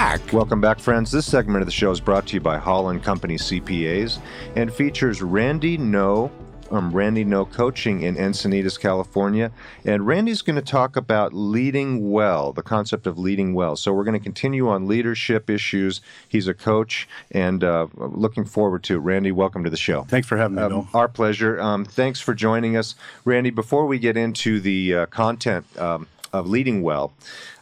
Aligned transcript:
Black. 0.00 0.32
Welcome 0.32 0.62
back, 0.62 0.78
friends. 0.78 1.10
This 1.10 1.26
segment 1.26 1.60
of 1.60 1.66
the 1.66 1.72
show 1.72 1.90
is 1.90 2.00
brought 2.00 2.26
to 2.28 2.34
you 2.34 2.40
by 2.40 2.56
Holland 2.56 3.04
Company 3.04 3.36
CPAs 3.36 4.18
and 4.56 4.72
features 4.72 5.20
Randy 5.20 5.76
Noe. 5.76 6.32
Um, 6.70 6.90
Randy 6.90 7.22
Noe 7.22 7.44
Coaching 7.44 8.00
in 8.00 8.16
Encinitas, 8.16 8.80
California. 8.80 9.52
And 9.84 10.06
Randy's 10.06 10.40
going 10.40 10.56
to 10.56 10.62
talk 10.62 10.96
about 10.96 11.34
leading 11.34 12.10
well, 12.10 12.54
the 12.54 12.62
concept 12.62 13.06
of 13.06 13.18
leading 13.18 13.52
well. 13.52 13.76
So 13.76 13.92
we're 13.92 14.04
going 14.04 14.18
to 14.18 14.24
continue 14.24 14.70
on 14.70 14.86
leadership 14.86 15.50
issues. 15.50 16.00
He's 16.28 16.48
a 16.48 16.54
coach 16.54 17.06
and 17.32 17.62
uh, 17.62 17.88
looking 17.96 18.46
forward 18.46 18.82
to 18.84 18.94
it. 18.94 19.00
Randy, 19.00 19.32
welcome 19.32 19.64
to 19.64 19.70
the 19.70 19.76
show. 19.76 20.04
Thanks 20.04 20.26
for 20.26 20.38
having 20.38 20.56
me, 20.56 20.62
um, 20.62 20.68
Bill. 20.70 20.88
Our 20.94 21.08
pleasure. 21.08 21.60
Um, 21.60 21.84
thanks 21.84 22.20
for 22.20 22.32
joining 22.32 22.74
us. 22.74 22.94
Randy, 23.26 23.50
before 23.50 23.86
we 23.86 23.98
get 23.98 24.16
into 24.16 24.60
the 24.60 24.94
uh, 24.94 25.06
content 25.06 25.66
um, 25.78 26.06
of 26.32 26.48
leading 26.48 26.82
well, 26.82 27.12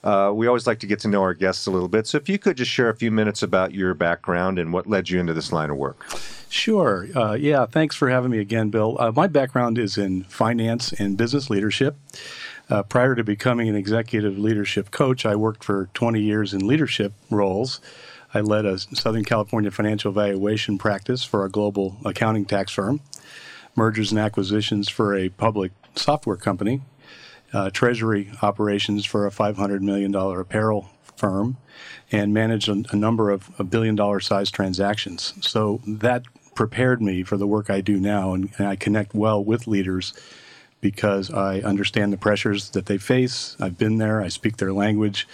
uh, 0.05 0.33
we 0.35 0.47
always 0.47 0.67
like 0.67 0.79
to 0.81 0.87
get 0.87 1.01
to 1.01 1.09
know 1.09 1.23
our 1.23 1.35
guests 1.35 1.67
a 1.67 1.71
little 1.71 1.89
bit. 1.89 2.07
So 2.07 2.19
if 2.19 2.29
you 2.29 2.39
could 2.39 2.57
just 2.57 2.71
share 2.71 2.89
a 2.89 2.95
few 2.95 3.11
minutes 3.11 3.43
about 3.43 3.73
your 3.75 3.95
background 3.95 4.59
and 4.59 4.73
what 4.73 4.87
led 4.87 5.11
you 5.11 5.21
into 5.21 5.35
this 5.35 5.53
line 5.53 5.71
of 5.71 5.77
work. 5.77 6.05
Sure. 6.49 7.07
Uh, 7.15 7.35
yeah, 7.35 7.67
thanks 7.67 7.95
for 7.95 8.09
having 8.09 8.31
me 8.31 8.39
again, 8.39 8.71
Bill. 8.71 8.97
Uh, 8.99 9.13
my 9.13 9.27
background 9.27 9.79
is 9.79 9.99
in 9.99 10.25
finance 10.25 10.93
and 10.93 11.17
business 11.17 11.51
leadership. 11.51 11.97
Uh, 12.71 12.83
prior 12.83 13.15
to 13.15 13.25
becoming 13.25 13.69
an 13.69 13.75
executive 13.75 14.39
leadership 14.39 14.91
coach, 14.91 15.25
I 15.25 15.37
worked 15.37 15.65
for 15.65 15.89
20 15.95 16.21
years 16.21 16.53
in 16.53 16.67
leadership 16.67 17.13
roles. 17.31 17.81
I 18.35 18.41
led 18.41 18.67
a 18.67 18.79
Southern 18.79 19.25
California 19.25 19.71
financial 19.71 20.11
evaluation 20.11 20.77
practice 20.77 21.25
for 21.25 21.45
a 21.45 21.51
global 21.51 21.97
accounting 22.05 22.45
tax 22.45 22.73
firm, 22.73 23.01
mergers 23.75 24.11
and 24.11 24.21
acquisitions 24.21 24.89
for 24.89 25.17
a 25.17 25.31
public 25.31 25.73
software 25.95 26.37
company, 26.37 26.83
uh, 27.53 27.71
treasury 27.71 28.31
operations 28.43 29.05
for 29.05 29.27
a 29.27 29.31
$500 29.31 29.81
million 29.81 30.15
apparel 30.15 30.91
firm 31.17 31.57
and 32.13 32.33
managed 32.33 32.69
a, 32.69 32.85
a 32.91 32.97
number 32.97 33.31
of 33.31 33.51
a 33.59 33.65
billion 33.65 33.97
dollar 33.97 34.21
size 34.21 34.51
transactions. 34.51 35.35
So 35.41 35.81
that 35.87 36.25
prepared 36.55 37.01
me 37.01 37.23
for 37.23 37.37
the 37.37 37.47
work 37.47 37.71
I 37.71 37.81
do 37.81 38.01
now, 38.01 38.35
and, 38.35 38.51
and 38.59 38.67
I 38.67 38.77
connect 38.77 39.15
well 39.15 39.43
with 39.43 39.67
leaders 39.67 40.13
because 40.81 41.33
I 41.33 41.61
understand 41.61 42.13
the 42.13 42.17
pressures 42.17 42.71
that 42.71 42.87
they 42.87 42.99
face. 42.99 43.57
I've 43.61 43.79
been 43.79 43.99
there, 43.99 44.21
I 44.21 44.29
speak 44.29 44.57
their 44.57 44.73
language, 44.73 45.27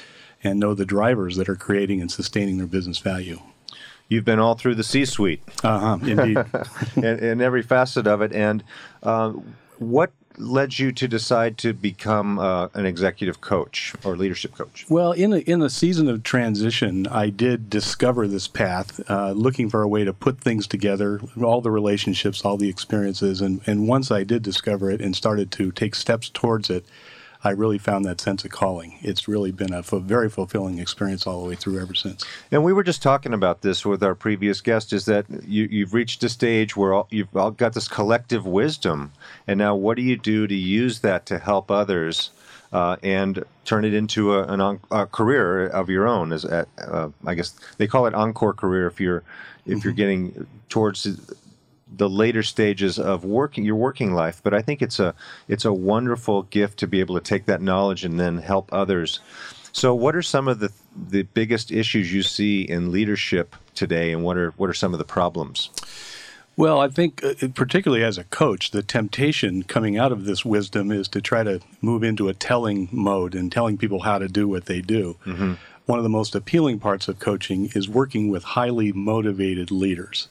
and 0.43 0.61
know 0.61 0.75
the 0.75 0.85
drivers 0.85 1.37
that 1.37 1.49
are 1.49 1.57
creating 1.57 2.01
and 2.01 2.11
sustaining 2.11 2.59
their 2.59 2.67
business 2.67 2.99
value. 2.99 3.41
You've 4.09 4.25
been 4.25 4.39
all 4.39 4.55
through 4.55 4.75
the 4.75 4.85
C 4.85 5.05
suite. 5.05 5.43
Uh 5.63 5.97
huh, 5.97 5.99
indeed. 6.07 6.37
and, 6.97 7.05
and 7.21 7.43
every 7.43 7.63
facet 7.63 8.07
of 8.07 8.21
it. 8.21 8.33
And 8.33 8.63
uh, 9.03 9.33
what 9.79 10.13
led 10.39 10.79
you 10.79 10.93
to 10.93 11.09
decide 11.09 11.59
to 11.59 11.73
become 11.73 12.39
uh, 12.39 12.69
an 12.75 12.87
executive 12.87 13.41
coach 13.41 13.95
or 14.05 14.17
leadership 14.17 14.55
coach? 14.55 14.87
Well, 14.89 15.13
in 15.13 15.33
a, 15.33 15.39
in 15.39 15.63
a 15.63 15.71
season 15.71 16.09
of 16.09 16.23
transition, 16.23 17.07
I 17.07 17.31
did 17.31 17.71
discover 17.71 18.27
this 18.27 18.49
path, 18.49 19.01
uh, 19.11 19.33
looking 19.33 19.69
for 19.69 19.83
a 19.83 19.89
way 19.89 20.05
to 20.05 20.13
put 20.13 20.41
things 20.41 20.67
together, 20.67 21.21
all 21.43 21.61
the 21.61 21.71
relationships, 21.71 22.45
all 22.45 22.57
the 22.57 22.69
experiences, 22.69 23.41
and 23.41 23.61
and 23.67 23.89
once 23.89 24.11
I 24.11 24.25
did 24.25 24.43
discover 24.43 24.91
it 24.91 25.01
and 25.01 25.15
started 25.15 25.51
to 25.53 25.71
take 25.73 25.95
steps 25.95 26.29
towards 26.29 26.71
it. 26.71 26.85
I 27.45 27.51
really 27.51 27.77
found 27.77 28.07
that 28.07 28.21
sense 28.23 28.43
of 28.45 28.51
calling. 28.51 28.99
It's 29.03 29.29
really 29.29 29.53
been 29.53 29.75
a 29.75 29.81
f- 29.81 29.91
very 29.91 30.31
fulfilling 30.31 30.79
experience 30.79 31.27
all 31.27 31.43
the 31.43 31.49
way 31.51 31.55
through 31.55 31.79
ever 31.79 31.95
since. 31.95 32.25
And 32.51 32.65
we 32.65 32.73
were 32.73 32.83
just 32.83 33.03
talking 33.03 33.35
about 33.35 33.61
this 33.61 33.85
with 33.85 34.03
our 34.03 34.15
previous 34.15 34.63
guest 34.63 34.95
is 34.95 35.05
that 35.05 35.27
you, 35.47 35.65
you've 35.65 35.93
reached 35.93 36.25
a 36.25 36.31
stage 36.31 36.75
where 36.75 36.95
all, 36.95 37.07
you've 37.11 37.37
all 37.37 37.51
got 37.51 37.75
this 37.75 37.87
collective 37.87 38.47
wisdom. 38.47 39.13
And 39.47 39.59
now, 39.59 39.75
what 39.75 39.97
do 39.97 40.03
you 40.03 40.17
do 40.17 40.47
to 40.47 40.55
use 40.55 41.01
that 41.01 41.27
to 41.27 41.39
help 41.39 41.71
others 41.71 42.31
uh, 42.73 42.97
and 43.03 43.45
turn 43.67 43.85
it 43.85 43.93
into 43.93 44.35
a, 44.35 44.45
an 44.45 44.63
on, 44.63 44.81
a 44.91 45.05
career 45.05 45.67
of 45.67 45.91
your 45.91 46.09
own? 46.09 46.33
As 46.33 46.47
uh, 46.47 46.65
I 47.27 47.35
guess 47.35 47.55
they 47.77 47.87
call 47.87 48.07
it 48.07 48.15
encore 48.15 48.55
career 48.55 48.87
if 48.87 49.01
you're 49.01 49.23
if 49.67 49.79
mm-hmm. 49.79 49.79
you're 49.85 49.95
getting 49.95 50.47
towards 50.71 51.07
the 51.97 52.09
later 52.09 52.43
stages 52.43 52.99
of 52.99 53.25
working 53.25 53.65
your 53.65 53.77
working 53.77 54.13
life 54.15 54.41
but 54.43 54.55
i 54.55 54.63
think 54.63 54.83
it's 54.83 54.99
a 54.99 55.15
it's 55.49 55.65
a 55.65 55.73
wonderful 55.73 56.43
gift 56.45 56.79
to 56.79 56.87
be 56.87 57.01
able 57.01 57.15
to 57.15 57.21
take 57.21 57.47
that 57.47 57.63
knowledge 57.63 58.05
and 58.05 58.19
then 58.19 58.39
help 58.39 58.73
others 58.73 59.21
so 59.73 59.95
what 59.95 60.15
are 60.15 60.23
some 60.23 60.49
of 60.49 60.59
the 60.59 60.73
the 60.97 61.23
biggest 61.23 61.71
issues 61.73 62.13
you 62.13 62.23
see 62.23 62.63
in 62.63 62.93
leadership 62.93 63.57
today 63.75 64.13
and 64.13 64.23
what 64.23 64.37
are 64.37 64.51
what 64.53 64.71
are 64.71 64.75
some 64.75 64.93
of 64.93 64.99
the 64.99 65.05
problems 65.05 65.71
well, 66.57 66.81
I 66.81 66.89
think, 66.89 67.25
uh, 67.25 67.49
particularly 67.55 68.05
as 68.05 68.17
a 68.17 68.25
coach, 68.25 68.71
the 68.71 68.83
temptation 68.83 69.65
coming 69.65 69.99
out 69.99 70.13
of 70.13 70.25
this 70.25 70.45
wisdom 70.45 70.93
is 70.93 71.09
to 71.09 71.21
try 71.21 71.43
to 71.43 71.61
move 71.81 72.05
into 72.05 72.29
a 72.29 72.35
telling 72.35 72.89
mode 72.93 73.35
and 73.35 73.51
telling 73.51 73.77
people 73.77 74.01
how 74.01 74.19
to 74.19 74.29
do 74.29 74.47
what 74.47 74.67
they 74.67 74.81
do. 74.81 75.17
Mm-hmm. 75.27 75.55
One 75.87 75.99
of 75.99 76.05
the 76.05 76.09
most 76.09 76.35
appealing 76.35 76.79
parts 76.79 77.09
of 77.09 77.19
coaching 77.19 77.71
is 77.75 77.89
working 77.89 78.31
with 78.31 78.45
highly 78.45 78.93
motivated 78.93 79.71
leaders 79.71 80.29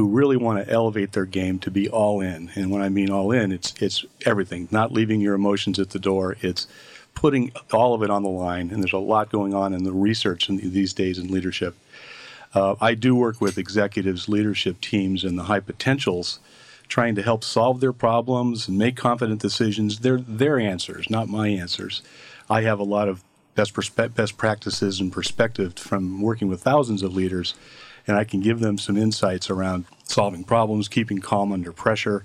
who 0.00 0.08
really 0.08 0.38
want 0.38 0.64
to 0.64 0.72
elevate 0.72 1.12
their 1.12 1.26
game 1.26 1.58
to 1.58 1.70
be 1.70 1.86
all 1.86 2.22
in. 2.22 2.50
And 2.54 2.70
when 2.70 2.80
I 2.80 2.88
mean 2.88 3.10
all 3.10 3.32
in, 3.32 3.52
it's 3.52 3.74
it's 3.82 4.02
everything, 4.24 4.66
not 4.70 4.92
leaving 4.92 5.20
your 5.20 5.34
emotions 5.34 5.78
at 5.78 5.90
the 5.90 5.98
door. 5.98 6.38
It's 6.40 6.66
putting 7.12 7.52
all 7.70 7.92
of 7.92 8.02
it 8.02 8.08
on 8.08 8.22
the 8.22 8.30
line. 8.30 8.70
And 8.70 8.82
there's 8.82 8.94
a 8.94 8.98
lot 8.98 9.30
going 9.30 9.52
on 9.52 9.74
in 9.74 9.84
the 9.84 9.92
research 9.92 10.48
in 10.48 10.56
these 10.56 10.94
days 10.94 11.18
in 11.18 11.28
leadership. 11.28 11.76
Uh, 12.54 12.76
I 12.80 12.94
do 12.94 13.14
work 13.14 13.42
with 13.42 13.58
executives, 13.58 14.26
leadership 14.26 14.80
teams, 14.80 15.22
and 15.22 15.38
the 15.38 15.44
high 15.44 15.60
potentials, 15.60 16.40
trying 16.88 17.14
to 17.16 17.22
help 17.22 17.44
solve 17.44 17.80
their 17.80 17.92
problems 17.92 18.68
and 18.68 18.78
make 18.78 18.96
confident 18.96 19.42
decisions. 19.42 19.98
They're 19.98 20.16
their 20.16 20.58
answers, 20.58 21.10
not 21.10 21.28
my 21.28 21.48
answers. 21.48 22.00
I 22.48 22.62
have 22.62 22.78
a 22.78 22.84
lot 22.84 23.10
of 23.10 23.22
best 23.54 23.74
perspe- 23.74 24.14
best 24.14 24.38
practices 24.38 24.98
and 24.98 25.12
perspective 25.12 25.74
from 25.74 26.22
working 26.22 26.48
with 26.48 26.62
thousands 26.62 27.02
of 27.02 27.14
leaders 27.14 27.54
and 28.10 28.18
I 28.18 28.24
can 28.24 28.40
give 28.40 28.58
them 28.58 28.76
some 28.76 28.96
insights 28.96 29.50
around 29.50 29.84
solving 30.02 30.42
problems, 30.42 30.88
keeping 30.88 31.20
calm 31.20 31.52
under 31.52 31.72
pressure, 31.72 32.24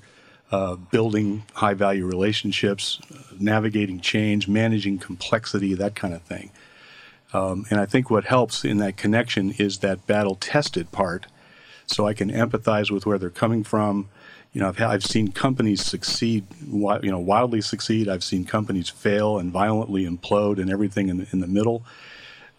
uh, 0.51 0.75
building 0.75 1.43
high 1.53 1.75
value 1.75 2.07
relationships, 2.07 2.99
navigating 3.37 3.99
change, 3.99 4.47
managing 4.47 4.97
complexity, 4.97 5.75
that 5.75 5.93
kind 5.93 6.15
of 6.15 6.23
thing. 6.23 6.49
Um, 7.33 7.67
and 7.69 7.79
I 7.79 7.85
think 7.85 8.09
what 8.09 8.25
helps 8.25 8.65
in 8.65 8.77
that 8.77 8.97
connection 8.97 9.51
is 9.59 9.77
that 9.79 10.07
battle 10.07 10.35
tested 10.35 10.91
part. 10.91 11.27
So 11.85 12.07
I 12.07 12.15
can 12.15 12.31
empathize 12.31 12.89
with 12.89 13.05
where 13.05 13.19
they're 13.19 13.29
coming 13.29 13.63
from. 13.63 14.09
You 14.53 14.61
know, 14.61 14.69
I've, 14.69 14.81
I've 14.81 15.05
seen 15.05 15.31
companies 15.31 15.85
succeed, 15.85 16.47
you 16.65 17.11
know, 17.11 17.19
wildly 17.19 17.61
succeed. 17.61 18.09
I've 18.09 18.23
seen 18.23 18.43
companies 18.43 18.89
fail 18.89 19.37
and 19.37 19.51
violently 19.51 20.07
implode 20.07 20.59
and 20.59 20.71
everything 20.71 21.09
in 21.09 21.17
the, 21.17 21.27
in 21.31 21.41
the 21.41 21.47
middle. 21.47 21.85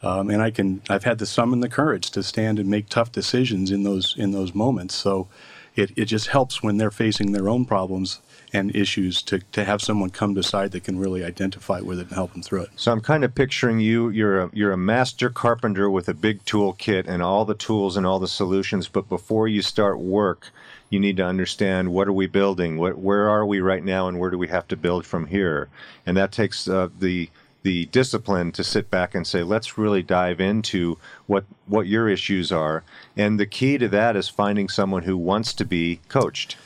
Um, 0.03 0.31
and 0.31 0.43
I 0.43 0.51
can 0.51 0.83
I've 0.89 1.05
had 1.05 1.19
the 1.19 1.27
summon 1.27 1.61
the 1.61 1.69
courage 1.69 2.11
to 2.11 2.23
stand 2.23 2.59
and 2.59 2.69
make 2.69 2.89
tough 2.89 3.13
decisions 3.13 3.71
in 3.71 3.83
those 3.83 4.15
in 4.17 4.33
those 4.33 4.55
moments. 4.55 4.95
So 4.95 5.29
it, 5.75 5.93
it 5.97 6.07
just 6.07 6.29
helps 6.29 6.63
when 6.63 6.79
they're 6.79 6.91
facing 6.91 7.33
their 7.33 7.49
own 7.49 7.67
problems 7.67 8.21
and 8.53 8.75
issues 8.75 9.21
to, 9.23 9.41
to 9.53 9.65
have 9.65 9.83
someone 9.83 10.09
come 10.09 10.35
to 10.35 10.43
side 10.43 10.73
that 10.73 10.85
can 10.85 10.99
really 10.99 11.23
identify 11.23 11.81
with 11.81 11.99
it 11.99 12.07
and 12.07 12.13
help 12.13 12.33
them 12.33 12.43
through 12.43 12.63
it. 12.63 12.71
So 12.77 12.93
I'm 12.93 13.01
kind 13.01 13.25
of 13.25 13.35
picturing 13.35 13.81
you 13.81 14.09
you're 14.09 14.43
a 14.43 14.51
you're 14.53 14.73
a 14.73 14.79
master 14.79 15.29
carpenter 15.29 15.91
with 15.91 16.09
a 16.09 16.15
big 16.15 16.45
tool 16.45 16.73
kit 16.73 17.07
and 17.07 17.23
all 17.23 17.45
the 17.45 17.55
tools 17.55 17.97
and 17.97 18.07
all 18.07 18.19
the 18.19 18.29
solutions, 18.29 18.89
but 18.89 19.09
before 19.09 19.49
you 19.49 19.63
start 19.63 19.99
work, 19.99 20.51
you 20.89 21.01
need 21.01 21.17
to 21.17 21.25
understand 21.25 21.93
what 21.93 22.09
are 22.09 22.13
we 22.13 22.27
building, 22.27 22.79
what 22.79 22.99
where 22.99 23.29
are 23.29 23.45
we 23.45 23.61
right 23.61 23.85
now, 23.85 24.09
and 24.09 24.19
where 24.19 24.31
do 24.31 24.39
we 24.39 24.49
have 24.49 24.69
to 24.69 24.77
build 24.77 25.05
from 25.05 25.27
here, 25.27 25.69
and 26.07 26.17
that 26.17 26.33
takes 26.33 26.69
uh, 26.69 26.89
the 26.99 27.29
the 27.67 27.87
discipline 27.87 28.53
to 28.53 28.63
sit 28.63 28.93
back 28.93 29.13
and 29.13 29.27
say, 29.27 29.43
let's 29.43 29.77
really 29.77 30.01
dive 30.01 30.41
into 30.41 30.97
what 31.27 31.45
what 31.67 31.89
your 31.89 32.09
issues 32.09 32.53
are. 32.53 32.85
And 33.17 33.41
the 33.41 33.47
key 33.47 33.77
to 33.79 33.89
that 33.89 34.15
is 34.15 34.29
finding 34.29 34.69
someone 34.69 35.03
who 35.03 35.17
wants 35.17 35.53
to 35.55 35.65
be 35.65 35.99
coached. 36.09 36.57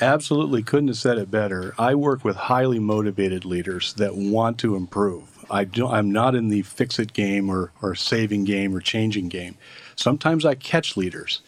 Absolutely, 0.00 0.62
couldn't 0.62 0.88
have 0.88 0.96
said 0.96 1.18
it 1.18 1.28
better. 1.28 1.74
I 1.76 1.96
work 1.96 2.24
with 2.24 2.36
highly 2.36 2.78
motivated 2.78 3.44
leaders 3.44 3.94
that 3.94 4.14
want 4.14 4.58
to 4.58 4.76
improve. 4.76 5.44
I 5.50 5.64
do, 5.64 5.88
I'm 5.88 6.12
not 6.12 6.36
in 6.36 6.50
the 6.50 6.62
fix 6.62 7.00
it 7.00 7.12
game 7.12 7.50
or, 7.50 7.72
or 7.82 7.96
saving 7.96 8.44
game 8.44 8.76
or 8.76 8.80
changing 8.80 9.28
game. 9.28 9.56
Sometimes 9.96 10.44
I 10.44 10.54
catch 10.54 10.96
leaders 10.96 11.40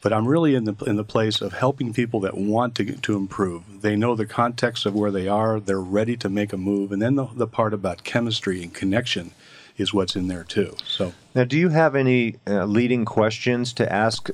but 0.00 0.12
I'm 0.12 0.26
really 0.26 0.54
in 0.54 0.64
the 0.64 0.74
in 0.86 0.96
the 0.96 1.04
place 1.04 1.40
of 1.40 1.52
helping 1.52 1.92
people 1.92 2.20
that 2.20 2.36
want 2.36 2.74
to 2.76 2.84
to 2.84 3.16
improve. 3.16 3.82
They 3.82 3.96
know 3.96 4.14
the 4.14 4.26
context 4.26 4.86
of 4.86 4.94
where 4.94 5.10
they 5.10 5.28
are. 5.28 5.60
They're 5.60 5.80
ready 5.80 6.16
to 6.18 6.28
make 6.28 6.52
a 6.52 6.56
move, 6.56 6.92
and 6.92 7.02
then 7.02 7.16
the, 7.16 7.26
the 7.26 7.46
part 7.46 7.74
about 7.74 8.04
chemistry 8.04 8.62
and 8.62 8.72
connection 8.72 9.32
is 9.76 9.94
what's 9.94 10.16
in 10.16 10.28
there 10.28 10.44
too. 10.44 10.76
So 10.86 11.12
now, 11.34 11.44
do 11.44 11.58
you 11.58 11.70
have 11.70 11.94
any 11.94 12.36
uh, 12.46 12.64
leading 12.64 13.04
questions 13.04 13.72
to 13.74 13.92
ask 13.92 14.30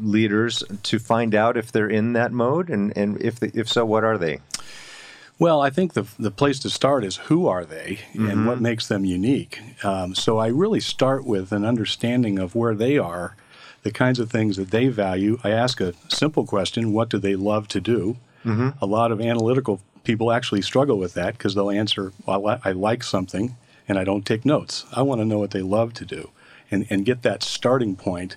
leaders 0.00 0.62
to 0.82 0.98
find 0.98 1.34
out 1.34 1.56
if 1.56 1.70
they're 1.70 1.88
in 1.88 2.12
that 2.14 2.32
mode, 2.32 2.68
and 2.68 2.96
and 2.96 3.20
if 3.20 3.38
the, 3.40 3.50
if 3.54 3.68
so, 3.68 3.84
what 3.84 4.04
are 4.04 4.18
they? 4.18 4.40
Well, 5.38 5.60
I 5.60 5.70
think 5.70 5.94
the 5.94 6.06
the 6.18 6.30
place 6.30 6.58
to 6.60 6.70
start 6.70 7.04
is 7.04 7.16
who 7.16 7.46
are 7.48 7.64
they 7.64 8.00
mm-hmm. 8.12 8.28
and 8.28 8.46
what 8.46 8.60
makes 8.60 8.86
them 8.86 9.04
unique. 9.04 9.60
Um, 9.84 10.14
so 10.14 10.38
I 10.38 10.46
really 10.46 10.80
start 10.80 11.24
with 11.24 11.52
an 11.52 11.64
understanding 11.64 12.38
of 12.38 12.54
where 12.54 12.74
they 12.74 12.98
are, 12.98 13.36
the 13.84 13.92
kinds 13.92 14.18
of 14.18 14.30
things 14.30 14.56
that 14.56 14.70
they 14.70 14.88
value. 14.88 15.38
I 15.44 15.50
ask 15.50 15.80
a 15.80 15.94
simple 16.08 16.44
question: 16.44 16.92
What 16.92 17.08
do 17.08 17.18
they 17.18 17.36
love 17.36 17.68
to 17.68 17.80
do? 17.80 18.16
Mm-hmm. 18.44 18.70
A 18.82 18.86
lot 18.86 19.12
of 19.12 19.20
analytical 19.20 19.80
people 20.04 20.30
actually 20.30 20.62
struggle 20.62 20.98
with 20.98 21.14
that 21.14 21.36
because 21.36 21.54
they'll 21.54 21.70
answer, 21.70 22.12
well, 22.26 22.60
I 22.62 22.72
like 22.72 23.02
something 23.02 23.56
and 23.88 23.98
I 23.98 24.04
don't 24.04 24.24
take 24.24 24.44
notes. 24.44 24.84
I 24.92 25.02
want 25.02 25.20
to 25.20 25.24
know 25.24 25.38
what 25.38 25.50
they 25.50 25.62
love 25.62 25.94
to 25.94 26.04
do 26.04 26.30
and, 26.70 26.86
and 26.90 27.04
get 27.04 27.22
that 27.22 27.42
starting 27.42 27.96
point. 27.96 28.36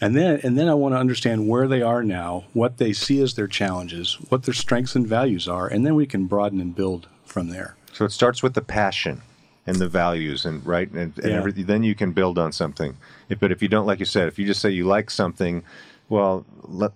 And 0.00 0.14
then, 0.14 0.40
and 0.42 0.58
then 0.58 0.68
I 0.68 0.74
want 0.74 0.94
to 0.94 0.98
understand 0.98 1.48
where 1.48 1.68
they 1.68 1.80
are 1.80 2.02
now, 2.02 2.44
what 2.52 2.76
they 2.76 2.92
see 2.92 3.20
as 3.22 3.34
their 3.34 3.46
challenges, 3.46 4.14
what 4.28 4.42
their 4.42 4.54
strengths 4.54 4.94
and 4.94 5.06
values 5.06 5.48
are, 5.48 5.66
and 5.66 5.86
then 5.86 5.94
we 5.94 6.06
can 6.06 6.26
broaden 6.26 6.60
and 6.60 6.74
build 6.74 7.08
from 7.24 7.48
there. 7.48 7.76
So 7.92 8.04
it 8.04 8.12
starts 8.12 8.42
with 8.42 8.54
the 8.54 8.62
passion 8.62 9.22
and 9.66 9.76
the 9.76 9.88
values, 9.88 10.44
and 10.44 10.64
right, 10.64 10.90
and, 10.90 11.18
and 11.18 11.56
yeah. 11.56 11.64
then 11.64 11.82
you 11.82 11.94
can 11.94 12.12
build 12.12 12.38
on 12.38 12.52
something. 12.52 12.96
If, 13.28 13.40
but 13.40 13.50
if 13.50 13.62
you 13.62 13.68
don't, 13.68 13.86
like 13.86 13.98
you 13.98 14.04
said, 14.04 14.28
if 14.28 14.38
you 14.38 14.46
just 14.46 14.60
say 14.60 14.70
you 14.70 14.84
like 14.84 15.10
something, 15.10 15.64
well, 16.08 16.44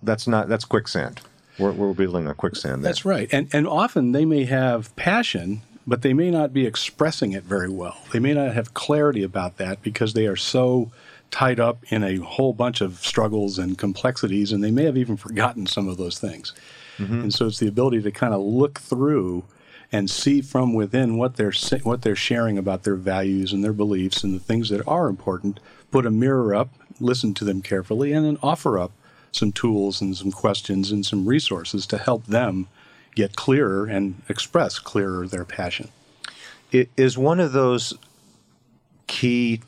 that's 0.01 0.27
not 0.27 0.47
that's 0.47 0.65
quicksand. 0.65 1.21
We're, 1.59 1.73
we're 1.73 1.93
building 1.93 2.27
a 2.27 2.33
quicksand. 2.33 2.83
There. 2.83 2.89
That's 2.89 3.05
right, 3.05 3.29
and 3.31 3.49
and 3.53 3.67
often 3.67 4.13
they 4.13 4.25
may 4.25 4.45
have 4.45 4.95
passion, 4.95 5.61
but 5.85 6.01
they 6.01 6.13
may 6.13 6.31
not 6.31 6.53
be 6.53 6.65
expressing 6.65 7.33
it 7.33 7.43
very 7.43 7.69
well. 7.69 7.97
They 8.13 8.19
may 8.19 8.33
not 8.33 8.53
have 8.53 8.73
clarity 8.73 9.23
about 9.23 9.57
that 9.57 9.81
because 9.81 10.13
they 10.13 10.27
are 10.27 10.37
so 10.37 10.91
tied 11.29 11.59
up 11.59 11.83
in 11.89 12.03
a 12.03 12.17
whole 12.17 12.53
bunch 12.53 12.81
of 12.81 13.05
struggles 13.05 13.57
and 13.57 13.77
complexities, 13.77 14.51
and 14.51 14.63
they 14.63 14.71
may 14.71 14.83
have 14.83 14.97
even 14.97 15.17
forgotten 15.17 15.65
some 15.65 15.87
of 15.87 15.97
those 15.97 16.19
things. 16.19 16.53
Mm-hmm. 16.97 17.21
And 17.21 17.33
so 17.33 17.47
it's 17.47 17.59
the 17.59 17.67
ability 17.67 18.01
to 18.03 18.11
kind 18.11 18.33
of 18.33 18.41
look 18.41 18.79
through 18.79 19.43
and 19.91 20.09
see 20.09 20.41
from 20.41 20.73
within 20.73 21.17
what 21.17 21.35
they're 21.35 21.53
what 21.83 22.01
they're 22.01 22.15
sharing 22.15 22.57
about 22.57 22.83
their 22.83 22.95
values 22.95 23.51
and 23.51 23.63
their 23.63 23.73
beliefs 23.73 24.23
and 24.23 24.33
the 24.33 24.39
things 24.39 24.69
that 24.69 24.87
are 24.87 25.07
important. 25.07 25.59
Put 25.91 26.05
a 26.05 26.11
mirror 26.11 26.55
up, 26.55 26.69
listen 26.99 27.33
to 27.35 27.45
them 27.45 27.61
carefully, 27.61 28.13
and 28.13 28.25
then 28.25 28.37
offer 28.41 28.79
up 28.79 28.91
some 29.31 29.51
tools 29.51 30.01
and 30.01 30.15
some 30.15 30.31
questions 30.31 30.91
and 30.91 31.05
some 31.05 31.25
resources 31.25 31.85
to 31.87 31.97
help 31.97 32.25
them 32.25 32.67
get 33.15 33.35
clearer 33.35 33.85
and 33.85 34.21
express 34.29 34.79
clearer 34.79 35.27
their 35.27 35.45
passion. 35.45 35.89
It 36.71 36.89
is 36.95 37.17
one 37.17 37.39
of 37.39 37.51
those 37.51 37.93
key 39.07 39.61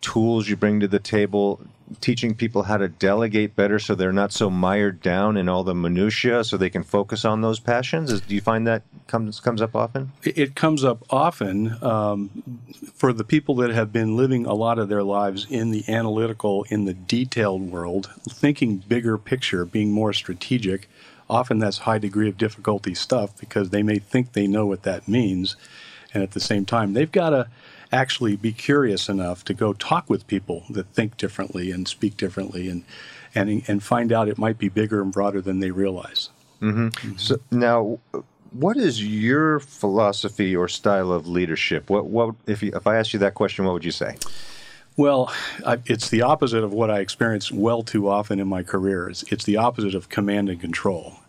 tools 0.00 0.48
you 0.48 0.56
bring 0.56 0.80
to 0.80 0.88
the 0.88 0.98
table 0.98 1.60
teaching 2.00 2.34
people 2.34 2.64
how 2.64 2.76
to 2.76 2.88
delegate 2.88 3.56
better 3.56 3.78
so 3.78 3.94
they're 3.94 4.12
not 4.12 4.32
so 4.32 4.50
mired 4.50 5.00
down 5.00 5.36
in 5.36 5.48
all 5.48 5.64
the 5.64 5.74
minutia 5.74 6.44
so 6.44 6.56
they 6.56 6.70
can 6.70 6.82
focus 6.82 7.24
on 7.24 7.40
those 7.40 7.58
passions? 7.58 8.12
Is, 8.12 8.20
do 8.20 8.34
you 8.34 8.40
find 8.40 8.66
that 8.66 8.82
comes 9.06 9.40
comes 9.40 9.62
up 9.62 9.74
often? 9.74 10.12
It 10.22 10.54
comes 10.54 10.84
up 10.84 11.04
often 11.10 11.82
um, 11.82 12.62
for 12.94 13.12
the 13.12 13.24
people 13.24 13.54
that 13.56 13.70
have 13.70 13.92
been 13.92 14.16
living 14.16 14.46
a 14.46 14.54
lot 14.54 14.78
of 14.78 14.88
their 14.88 15.02
lives 15.02 15.46
in 15.48 15.70
the 15.70 15.84
analytical 15.88 16.64
in 16.68 16.84
the 16.84 16.94
detailed 16.94 17.70
world 17.70 18.10
thinking 18.28 18.78
bigger 18.78 19.16
picture 19.18 19.64
being 19.64 19.90
more 19.90 20.12
strategic 20.12 20.88
often 21.30 21.58
that's 21.58 21.78
high 21.78 21.98
degree 21.98 22.28
of 22.28 22.38
difficulty 22.38 22.94
stuff 22.94 23.38
because 23.38 23.70
they 23.70 23.82
may 23.82 23.98
think 23.98 24.32
they 24.32 24.46
know 24.46 24.66
what 24.66 24.82
that 24.82 25.06
means 25.06 25.56
and 26.14 26.22
at 26.22 26.32
the 26.32 26.40
same 26.40 26.64
time 26.64 26.92
they've 26.92 27.12
got 27.12 27.30
to 27.30 27.48
actually 27.92 28.36
be 28.36 28.52
curious 28.52 29.08
enough 29.08 29.44
to 29.44 29.54
go 29.54 29.72
talk 29.72 30.08
with 30.10 30.26
people 30.26 30.64
that 30.70 30.86
think 30.88 31.16
differently 31.16 31.70
and 31.70 31.88
speak 31.88 32.16
differently 32.16 32.68
and 32.68 32.84
and 33.34 33.62
and 33.68 33.82
find 33.82 34.12
out 34.12 34.28
it 34.28 34.38
might 34.38 34.58
be 34.58 34.68
bigger 34.68 35.00
and 35.02 35.12
broader 35.12 35.40
than 35.40 35.60
they 35.60 35.70
realize. 35.70 36.30
Mm-hmm. 36.60 36.88
Mm-hmm. 36.88 37.16
So 37.16 37.38
now, 37.50 37.98
what 38.52 38.76
is 38.76 39.04
your 39.04 39.60
philosophy 39.60 40.56
or 40.56 40.68
style 40.68 41.12
of 41.12 41.26
leadership? 41.26 41.90
What 41.90 42.06
what 42.06 42.34
if 42.46 42.62
you, 42.62 42.72
if 42.74 42.86
I 42.86 42.96
asked 42.96 43.12
you 43.12 43.18
that 43.20 43.34
question, 43.34 43.64
what 43.64 43.74
would 43.74 43.84
you 43.84 43.92
say? 43.92 44.16
Well, 44.96 45.32
I, 45.64 45.78
it's 45.86 46.08
the 46.08 46.22
opposite 46.22 46.64
of 46.64 46.72
what 46.72 46.90
I 46.90 46.98
experience 46.98 47.52
well 47.52 47.82
too 47.82 48.08
often 48.08 48.40
in 48.40 48.48
my 48.48 48.64
career. 48.64 49.08
It's, 49.08 49.22
it's 49.24 49.44
the 49.44 49.56
opposite 49.56 49.94
of 49.94 50.08
command 50.08 50.48
and 50.48 50.60
control. 50.60 51.20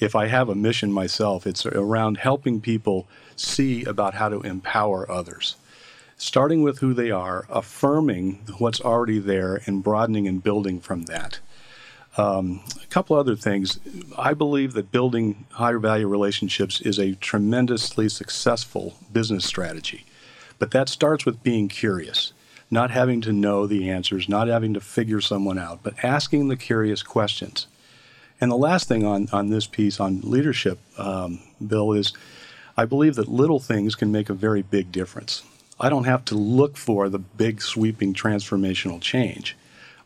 If 0.00 0.16
I 0.16 0.28
have 0.28 0.48
a 0.48 0.54
mission 0.54 0.90
myself, 0.90 1.46
it's 1.46 1.66
around 1.66 2.16
helping 2.16 2.62
people 2.62 3.06
see 3.36 3.84
about 3.84 4.14
how 4.14 4.30
to 4.30 4.40
empower 4.40 5.10
others 5.10 5.56
starting 6.18 6.62
with 6.62 6.80
who 6.80 6.92
they 6.92 7.10
are, 7.10 7.46
affirming 7.48 8.40
what's 8.58 8.80
already 8.80 9.18
there, 9.18 9.62
and 9.66 9.82
broadening 9.82 10.26
and 10.26 10.42
building 10.42 10.80
from 10.80 11.02
that. 11.04 11.38
Um, 12.16 12.64
a 12.82 12.86
couple 12.86 13.16
other 13.16 13.36
things. 13.36 13.78
I 14.18 14.34
believe 14.34 14.72
that 14.72 14.90
building 14.90 15.46
higher 15.52 15.78
value 15.78 16.08
relationships 16.08 16.80
is 16.80 16.98
a 16.98 17.14
tremendously 17.14 18.08
successful 18.08 18.94
business 19.12 19.44
strategy. 19.44 20.04
But 20.58 20.72
that 20.72 20.88
starts 20.88 21.24
with 21.24 21.44
being 21.44 21.68
curious, 21.68 22.32
not 22.68 22.90
having 22.90 23.20
to 23.20 23.32
know 23.32 23.68
the 23.68 23.88
answers, 23.88 24.28
not 24.28 24.48
having 24.48 24.74
to 24.74 24.80
figure 24.80 25.20
someone 25.20 25.58
out, 25.58 25.84
but 25.84 26.04
asking 26.04 26.48
the 26.48 26.56
curious 26.56 27.04
questions. 27.04 27.68
And 28.40 28.50
the 28.50 28.56
last 28.56 28.88
thing 28.88 29.04
on, 29.04 29.28
on 29.32 29.50
this 29.50 29.68
piece 29.68 30.00
on 30.00 30.20
leadership, 30.22 30.80
um, 30.98 31.38
Bill, 31.64 31.92
is 31.92 32.12
I 32.76 32.84
believe 32.84 33.14
that 33.14 33.28
little 33.28 33.60
things 33.60 33.94
can 33.94 34.10
make 34.10 34.28
a 34.28 34.34
very 34.34 34.62
big 34.62 34.90
difference. 34.90 35.42
I 35.80 35.88
don't 35.88 36.04
have 36.04 36.24
to 36.26 36.34
look 36.34 36.76
for 36.76 37.08
the 37.08 37.18
big 37.18 37.62
sweeping 37.62 38.14
transformational 38.14 39.00
change. 39.00 39.56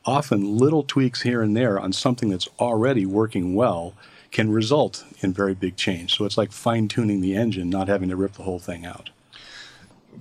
Often, 0.04 0.58
little 0.58 0.82
tweaks 0.82 1.22
here 1.22 1.42
and 1.42 1.56
there 1.56 1.78
on 1.78 1.92
something 1.92 2.28
that's 2.28 2.48
already 2.58 3.06
working 3.06 3.54
well 3.54 3.94
can 4.32 4.50
result 4.50 5.04
in 5.20 5.32
very 5.32 5.54
big 5.54 5.76
change. 5.76 6.16
So 6.16 6.24
it's 6.24 6.36
like 6.36 6.52
fine 6.52 6.88
tuning 6.88 7.20
the 7.20 7.36
engine, 7.36 7.70
not 7.70 7.88
having 7.88 8.08
to 8.08 8.16
rip 8.16 8.32
the 8.32 8.42
whole 8.42 8.58
thing 8.58 8.84
out. 8.84 9.10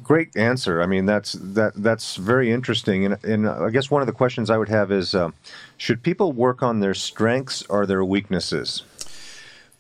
Great 0.03 0.35
answer. 0.37 0.81
I 0.81 0.85
mean, 0.85 1.05
that's 1.05 1.33
that 1.33 1.73
that's 1.75 2.15
very 2.15 2.51
interesting. 2.51 3.05
And, 3.05 3.23
and 3.25 3.49
I 3.49 3.69
guess 3.69 3.91
one 3.91 4.01
of 4.01 4.07
the 4.07 4.13
questions 4.13 4.49
I 4.49 4.57
would 4.57 4.69
have 4.69 4.91
is, 4.91 5.13
uh, 5.13 5.31
should 5.77 6.01
people 6.01 6.31
work 6.31 6.63
on 6.63 6.79
their 6.79 6.93
strengths 6.93 7.63
or 7.63 7.85
their 7.85 8.03
weaknesses? 8.05 8.83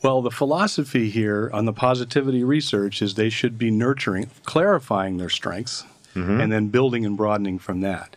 Well, 0.03 0.23
the 0.23 0.31
philosophy 0.31 1.11
here 1.11 1.51
on 1.53 1.65
the 1.65 1.73
positivity 1.73 2.43
research 2.43 3.03
is 3.03 3.13
they 3.13 3.29
should 3.29 3.59
be 3.59 3.69
nurturing, 3.69 4.31
clarifying 4.45 5.17
their 5.17 5.29
strengths, 5.29 5.83
mm-hmm. 6.15 6.41
and 6.41 6.51
then 6.51 6.69
building 6.69 7.05
and 7.05 7.15
broadening 7.15 7.59
from 7.59 7.81
that. 7.81 8.15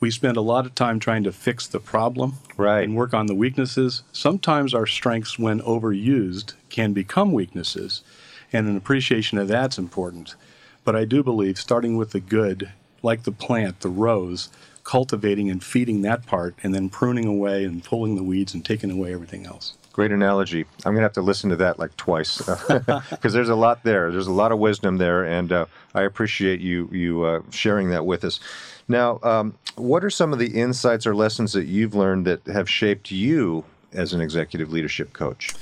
We 0.00 0.10
spend 0.10 0.38
a 0.38 0.42
lot 0.42 0.64
of 0.64 0.74
time 0.74 0.98
trying 0.98 1.24
to 1.24 1.32
fix 1.32 1.66
the 1.66 1.80
problem 1.80 2.34
right. 2.56 2.82
and 2.82 2.96
work 2.96 3.12
on 3.12 3.26
the 3.26 3.34
weaknesses. 3.34 4.04
Sometimes 4.12 4.72
our 4.72 4.86
strengths, 4.86 5.38
when 5.38 5.60
overused, 5.60 6.54
can 6.70 6.94
become 6.94 7.32
weaknesses, 7.32 8.02
and 8.50 8.66
an 8.66 8.76
appreciation 8.76 9.36
of 9.36 9.48
that's 9.48 9.76
important. 9.76 10.34
But 10.82 10.96
I 10.96 11.04
do 11.04 11.22
believe 11.22 11.58
starting 11.58 11.98
with 11.98 12.12
the 12.12 12.20
good, 12.20 12.70
like 13.02 13.24
the 13.24 13.32
plant, 13.32 13.80
the 13.80 13.90
rose, 13.90 14.48
cultivating 14.82 15.50
and 15.50 15.62
feeding 15.62 16.00
that 16.02 16.24
part, 16.24 16.54
and 16.62 16.74
then 16.74 16.88
pruning 16.88 17.26
away 17.26 17.64
and 17.64 17.84
pulling 17.84 18.16
the 18.16 18.22
weeds 18.22 18.54
and 18.54 18.64
taking 18.64 18.90
away 18.90 19.12
everything 19.12 19.44
else. 19.44 19.74
Great 19.92 20.12
analogy. 20.12 20.64
I'm 20.84 20.92
going 20.92 20.96
to 20.96 21.02
have 21.02 21.12
to 21.14 21.22
listen 21.22 21.50
to 21.50 21.56
that 21.56 21.78
like 21.78 21.96
twice 21.96 22.38
because 23.10 23.32
there's 23.32 23.48
a 23.48 23.56
lot 23.56 23.82
there. 23.82 24.12
There's 24.12 24.28
a 24.28 24.32
lot 24.32 24.52
of 24.52 24.58
wisdom 24.58 24.98
there, 24.98 25.24
and 25.24 25.50
uh, 25.50 25.66
I 25.94 26.02
appreciate 26.02 26.60
you 26.60 26.88
you 26.92 27.24
uh, 27.24 27.42
sharing 27.50 27.90
that 27.90 28.06
with 28.06 28.24
us. 28.24 28.38
Now, 28.86 29.18
um, 29.22 29.54
what 29.76 30.04
are 30.04 30.10
some 30.10 30.32
of 30.32 30.38
the 30.38 30.58
insights 30.58 31.06
or 31.06 31.14
lessons 31.14 31.52
that 31.52 31.66
you've 31.66 31.94
learned 31.94 32.26
that 32.26 32.46
have 32.46 32.70
shaped 32.70 33.10
you 33.10 33.64
as 33.92 34.12
an 34.12 34.20
executive 34.20 34.72
leadership 34.72 35.12
coach? 35.12 35.54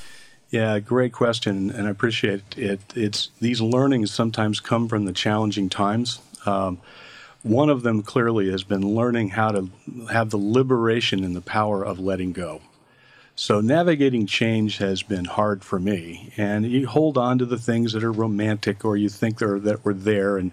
Yeah, 0.51 0.79
great 0.79 1.13
question, 1.13 1.71
and 1.71 1.87
I 1.87 1.91
appreciate 1.91 2.57
it. 2.57 2.81
It's 2.95 3.31
these 3.41 3.61
learnings 3.61 4.13
sometimes 4.13 4.61
come 4.61 4.89
from 4.89 5.05
the 5.05 5.13
challenging 5.13 5.69
times. 5.69 6.21
Um, 6.45 6.79
one 7.43 7.69
of 7.69 7.83
them 7.83 8.03
clearly 8.03 8.51
has 8.51 8.63
been 8.63 8.95
learning 8.95 9.31
how 9.31 9.51
to 9.53 9.71
have 10.11 10.31
the 10.31 10.39
liberation 10.39 11.25
and 11.25 11.35
the 11.35 11.41
power 11.41 11.85
of 11.85 11.99
letting 11.99 12.33
go. 12.33 12.61
So 13.39 13.61
navigating 13.61 14.27
change 14.27 14.79
has 14.79 15.03
been 15.03 15.27
hard 15.27 15.63
for 15.63 15.79
me, 15.79 16.33
and 16.39 16.65
you 16.65 16.87
hold 16.87 17.19
on 17.19 17.37
to 17.37 17.45
the 17.45 17.59
things 17.59 17.93
that 17.93 18.03
are 18.03 18.11
romantic 18.11 18.83
or 18.83 18.97
you 18.97 19.11
think 19.11 19.43
are, 19.43 19.61
that 19.61 19.85
were 19.85 19.93
there, 19.93 20.39
and 20.39 20.53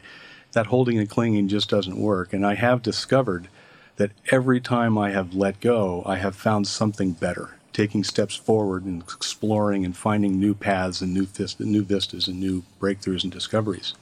that 0.51 0.65
holding 0.65 0.99
and 0.99 1.09
clinging 1.09 1.47
just 1.47 1.69
doesn't 1.69 1.97
work. 1.97 2.33
And 2.33 2.45
I 2.45 2.55
have 2.55 2.81
discovered 2.81 3.47
that 3.95 4.11
every 4.31 4.59
time 4.59 4.97
I 4.97 5.11
have 5.11 5.33
let 5.33 5.61
go, 5.61 6.03
I 6.05 6.17
have 6.17 6.35
found 6.35 6.67
something 6.67 7.13
better, 7.13 7.51
taking 7.71 8.03
steps 8.03 8.35
forward 8.35 8.83
and 8.83 9.01
exploring 9.01 9.85
and 9.85 9.95
finding 9.95 10.37
new 10.37 10.53
paths 10.53 10.99
and 10.99 11.13
new, 11.13 11.25
new 11.59 11.83
vistas 11.83 12.27
and 12.27 12.37
new 12.37 12.63
breakthroughs 12.81 13.23
and 13.23 13.31
discoveries. 13.31 13.93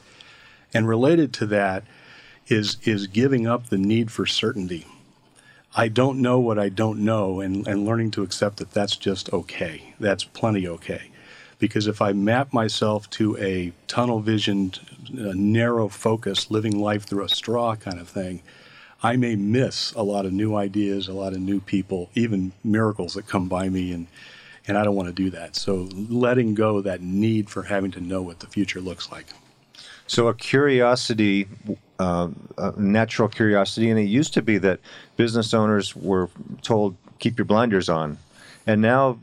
And 0.73 0.87
related 0.87 1.33
to 1.33 1.45
that 1.47 1.83
is 2.47 2.77
is 2.83 3.05
giving 3.05 3.45
up 3.45 3.67
the 3.67 3.77
need 3.77 4.11
for 4.11 4.25
certainty. 4.25 4.87
I 5.75 5.87
don't 5.87 6.21
know 6.21 6.39
what 6.39 6.59
I 6.59 6.69
don't 6.69 6.99
know, 6.99 7.39
and, 7.39 7.65
and 7.65 7.85
learning 7.85 8.11
to 8.11 8.23
accept 8.23 8.57
that 8.57 8.71
that's 8.71 8.97
just 8.97 9.31
okay. 9.31 9.93
That's 9.99 10.23
plenty 10.25 10.67
okay. 10.67 11.03
Because 11.59 11.87
if 11.87 12.01
I 12.01 12.11
map 12.11 12.51
myself 12.51 13.09
to 13.11 13.37
a 13.37 13.71
tunnel 13.87 14.19
visioned, 14.19 14.79
narrow 15.09 15.87
focus, 15.87 16.51
living 16.51 16.77
life 16.77 17.05
through 17.05 17.23
a 17.23 17.29
straw 17.29 17.75
kind 17.75 17.99
of 17.99 18.09
thing, 18.09 18.41
I 19.03 19.15
may 19.15 19.35
miss 19.35 19.93
a 19.93 20.03
lot 20.03 20.25
of 20.25 20.33
new 20.33 20.55
ideas, 20.55 21.07
a 21.07 21.13
lot 21.13 21.33
of 21.33 21.39
new 21.39 21.59
people, 21.59 22.09
even 22.15 22.51
miracles 22.63 23.13
that 23.13 23.27
come 23.27 23.47
by 23.47 23.69
me, 23.69 23.93
and 23.93 24.07
and 24.67 24.77
I 24.77 24.83
don't 24.83 24.95
want 24.95 25.07
to 25.07 25.13
do 25.13 25.29
that. 25.31 25.55
So 25.55 25.89
letting 25.93 26.53
go 26.53 26.81
that 26.81 27.01
need 27.01 27.49
for 27.49 27.63
having 27.63 27.91
to 27.91 28.01
know 28.01 28.21
what 28.21 28.39
the 28.39 28.47
future 28.47 28.79
looks 28.79 29.11
like. 29.11 29.25
So 30.05 30.27
a 30.27 30.35
curiosity, 30.35 31.47
uh, 32.57 32.71
natural 32.77 33.27
curiosity, 33.27 33.89
and 33.89 33.99
it 33.99 34.03
used 34.03 34.33
to 34.33 34.41
be 34.41 34.57
that 34.59 34.79
business 35.17 35.53
owners 35.53 35.95
were 35.95 36.29
told 36.61 36.95
keep 37.19 37.37
your 37.37 37.45
blinders 37.45 37.89
on, 37.89 38.17
and 38.65 38.81
now 38.81 39.19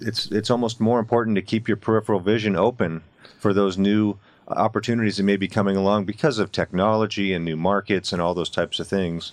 it's 0.00 0.30
it's 0.30 0.50
almost 0.50 0.80
more 0.80 0.98
important 0.98 1.36
to 1.36 1.42
keep 1.42 1.68
your 1.68 1.76
peripheral 1.76 2.20
vision 2.20 2.56
open 2.56 3.02
for 3.38 3.52
those 3.52 3.78
new 3.78 4.16
opportunities 4.48 5.16
that 5.16 5.24
may 5.24 5.36
be 5.36 5.48
coming 5.48 5.76
along 5.76 6.04
because 6.04 6.38
of 6.38 6.52
technology 6.52 7.32
and 7.32 7.44
new 7.44 7.56
markets 7.56 8.12
and 8.12 8.22
all 8.22 8.34
those 8.34 8.50
types 8.50 8.78
of 8.78 8.86
things. 8.86 9.32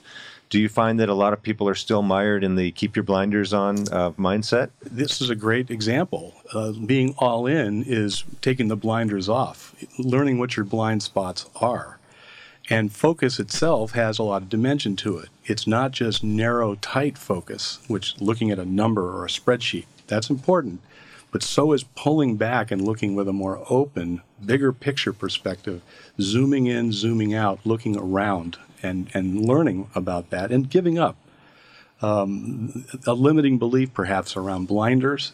Do 0.49 0.59
you 0.59 0.69
find 0.69 0.99
that 0.99 1.09
a 1.09 1.13
lot 1.13 1.33
of 1.33 1.41
people 1.41 1.67
are 1.67 1.75
still 1.75 2.01
mired 2.01 2.43
in 2.43 2.55
the 2.55 2.71
keep 2.71 2.95
your 2.95 3.03
blinders 3.03 3.53
on 3.53 3.79
uh, 3.91 4.11
mindset? 4.11 4.69
This 4.83 5.21
is 5.21 5.29
a 5.29 5.35
great 5.35 5.71
example. 5.71 6.33
Uh, 6.53 6.73
being 6.73 7.15
all 7.17 7.47
in 7.47 7.83
is 7.83 8.23
taking 8.41 8.67
the 8.67 8.75
blinders 8.75 9.29
off, 9.29 9.75
learning 9.97 10.37
what 10.37 10.55
your 10.55 10.65
blind 10.65 11.01
spots 11.01 11.49
are. 11.55 11.99
And 12.69 12.93
focus 12.93 13.39
itself 13.39 13.91
has 13.91 14.19
a 14.19 14.23
lot 14.23 14.41
of 14.41 14.49
dimension 14.49 14.95
to 14.97 15.17
it. 15.17 15.29
It's 15.45 15.67
not 15.67 15.91
just 15.91 16.23
narrow, 16.23 16.75
tight 16.75 17.17
focus, 17.17 17.79
which 17.87 18.19
looking 18.21 18.51
at 18.51 18.59
a 18.59 18.65
number 18.65 19.11
or 19.11 19.25
a 19.25 19.29
spreadsheet, 19.29 19.85
that's 20.07 20.29
important 20.29 20.81
but 21.33 21.41
so 21.41 21.73
is 21.73 21.83
pulling 21.95 22.37
back 22.37 22.69
and 22.69 22.79
looking 22.79 23.15
with 23.15 23.27
a 23.27 23.33
more 23.33 23.65
open, 23.67 24.21
bigger 24.45 24.71
picture 24.71 25.11
perspective, 25.11 25.81
zooming 26.21 26.67
in, 26.67 26.91
zooming 26.91 27.33
out, 27.33 27.59
looking 27.65 27.97
around, 27.97 28.57
and, 28.83 29.09
and 29.15 29.43
learning 29.43 29.89
about 29.95 30.29
that 30.29 30.51
and 30.51 30.69
giving 30.69 30.99
up. 30.99 31.17
Um, 32.03 32.85
a 33.07 33.13
limiting 33.13 33.57
belief, 33.57 33.93
perhaps, 33.95 34.37
around 34.37 34.67
blinders, 34.67 35.31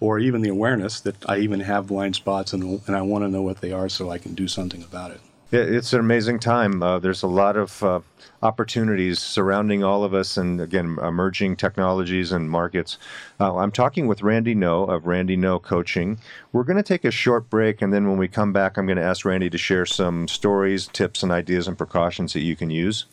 or 0.00 0.18
even 0.18 0.40
the 0.40 0.48
awareness 0.48 1.00
that 1.00 1.16
I 1.28 1.38
even 1.38 1.60
have 1.60 1.86
blind 1.86 2.16
spots 2.16 2.54
and, 2.54 2.80
and 2.86 2.96
I 2.96 3.02
want 3.02 3.22
to 3.24 3.28
know 3.28 3.42
what 3.42 3.60
they 3.60 3.72
are 3.72 3.90
so 3.90 4.10
I 4.10 4.16
can 4.16 4.34
do 4.34 4.48
something 4.48 4.82
about 4.82 5.10
it. 5.10 5.20
It's 5.54 5.92
an 5.92 6.00
amazing 6.00 6.38
time. 6.38 6.82
Uh, 6.82 6.98
there's 6.98 7.22
a 7.22 7.26
lot 7.26 7.58
of 7.58 7.82
uh, 7.82 8.00
opportunities 8.42 9.18
surrounding 9.18 9.84
all 9.84 10.02
of 10.02 10.14
us, 10.14 10.38
and 10.38 10.58
again, 10.62 10.96
emerging 11.02 11.56
technologies 11.56 12.32
and 12.32 12.48
markets. 12.48 12.96
Uh, 13.38 13.56
I'm 13.56 13.70
talking 13.70 14.06
with 14.06 14.22
Randy 14.22 14.54
Noe 14.54 14.84
of 14.84 15.06
Randy 15.06 15.36
Noe 15.36 15.58
Coaching. 15.58 16.18
We're 16.52 16.64
going 16.64 16.78
to 16.78 16.82
take 16.82 17.04
a 17.04 17.10
short 17.10 17.50
break, 17.50 17.82
and 17.82 17.92
then 17.92 18.08
when 18.08 18.16
we 18.16 18.28
come 18.28 18.54
back, 18.54 18.78
I'm 18.78 18.86
going 18.86 18.96
to 18.96 19.04
ask 19.04 19.26
Randy 19.26 19.50
to 19.50 19.58
share 19.58 19.84
some 19.84 20.26
stories, 20.26 20.88
tips, 20.88 21.22
and 21.22 21.30
ideas 21.30 21.68
and 21.68 21.76
precautions 21.76 22.32
that 22.32 22.40
you 22.40 22.56
can 22.56 22.70
use. 22.70 23.04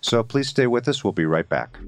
So 0.00 0.24
please 0.24 0.48
stay 0.48 0.66
with 0.66 0.88
us. 0.88 1.04
We'll 1.04 1.12
be 1.12 1.26
right 1.26 1.48
back. 1.48 1.78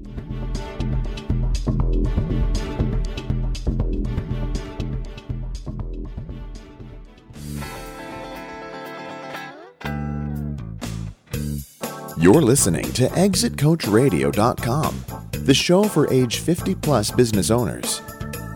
You're 12.19 12.41
listening 12.41 12.91
to 12.93 13.07
ExitCoachRadio.com, 13.09 15.05
the 15.33 15.53
show 15.53 15.83
for 15.83 16.11
age 16.11 16.39
50 16.39 16.73
plus 16.73 17.11
business 17.11 17.51
owners. 17.51 18.01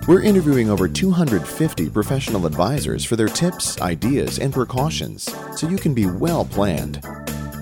We're 0.07 0.23
interviewing 0.23 0.71
over 0.71 0.87
250 0.87 1.91
professional 1.91 2.47
advisors 2.47 3.05
for 3.05 3.15
their 3.15 3.27
tips, 3.27 3.79
ideas, 3.79 4.39
and 4.39 4.51
precautions 4.51 5.31
so 5.55 5.69
you 5.69 5.77
can 5.77 5.93
be 5.93 6.07
well 6.07 6.43
planned. 6.43 7.05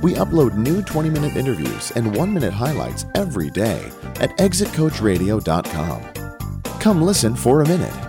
We 0.01 0.13
upload 0.13 0.56
new 0.56 0.82
20 0.82 1.10
minute 1.10 1.36
interviews 1.36 1.91
and 1.91 2.15
1 2.15 2.34
minute 2.34 2.53
highlights 2.53 3.06
every 3.15 3.50
day 3.50 3.91
at 4.22 4.29
ExitCoachRadio.com. 4.38 6.13
Come 6.79 7.01
listen 7.01 7.36
for 7.36 7.62
a 7.62 7.68
minute. 7.68 8.09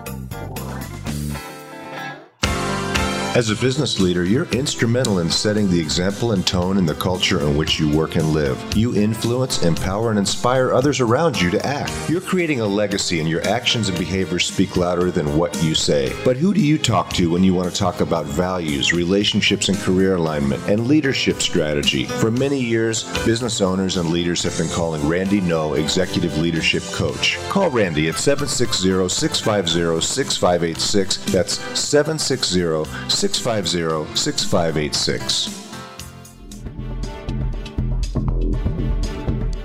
As 3.37 3.49
a 3.49 3.55
business 3.55 4.01
leader, 4.01 4.25
you're 4.25 4.49
instrumental 4.49 5.21
in 5.21 5.31
setting 5.31 5.71
the 5.71 5.79
example 5.79 6.33
and 6.33 6.45
tone 6.45 6.77
in 6.77 6.85
the 6.85 6.97
culture 6.97 7.41
in 7.41 7.57
which 7.57 7.79
you 7.79 7.89
work 7.89 8.17
and 8.17 8.31
live. 8.31 8.61
You 8.77 8.97
influence, 8.97 9.63
empower, 9.63 10.11
and 10.11 10.19
inspire 10.19 10.73
others 10.73 10.99
around 10.99 11.41
you 11.41 11.49
to 11.51 11.65
act. 11.65 11.93
You're 12.11 12.23
creating 12.23 12.61
a 12.61 12.67
legacy, 12.67 13.21
and 13.21 13.29
your 13.29 13.47
actions 13.47 13.89
and 13.89 13.97
behaviors 13.97 14.47
speak 14.47 14.77
louder 14.77 15.13
than 15.13 15.37
what 15.37 15.63
you 15.63 15.77
say. 15.77 16.13
But 16.25 16.39
who 16.39 16.53
do 16.53 16.61
you 16.61 16.77
talk 16.77 17.13
to 17.13 17.31
when 17.31 17.45
you 17.45 17.55
want 17.55 17.71
to 17.71 17.79
talk 17.79 18.01
about 18.01 18.27
values, 18.27 18.93
relationships, 18.93 19.69
and 19.69 19.79
career 19.79 20.17
alignment, 20.17 20.69
and 20.69 20.89
leadership 20.89 21.41
strategy? 21.41 22.07
For 22.07 22.33
many 22.33 22.61
years, 22.61 23.05
business 23.25 23.61
owners 23.61 23.97
and 23.97 24.11
leaders 24.11 24.43
have 24.43 24.59
been 24.59 24.75
calling 24.75 25.07
Randy 25.07 25.41
Noe 25.41 25.75
Executive 25.75 26.37
Leadership 26.37 26.83
Coach. 26.95 27.39
Call 27.49 27.71
Randy 27.71 28.09
at 28.09 28.17
760 28.17 29.09
650 29.09 30.01
6586. 30.05 31.17
That's 31.31 31.61
760 31.79 33.21
650 33.35 34.17
6586. 34.17 35.61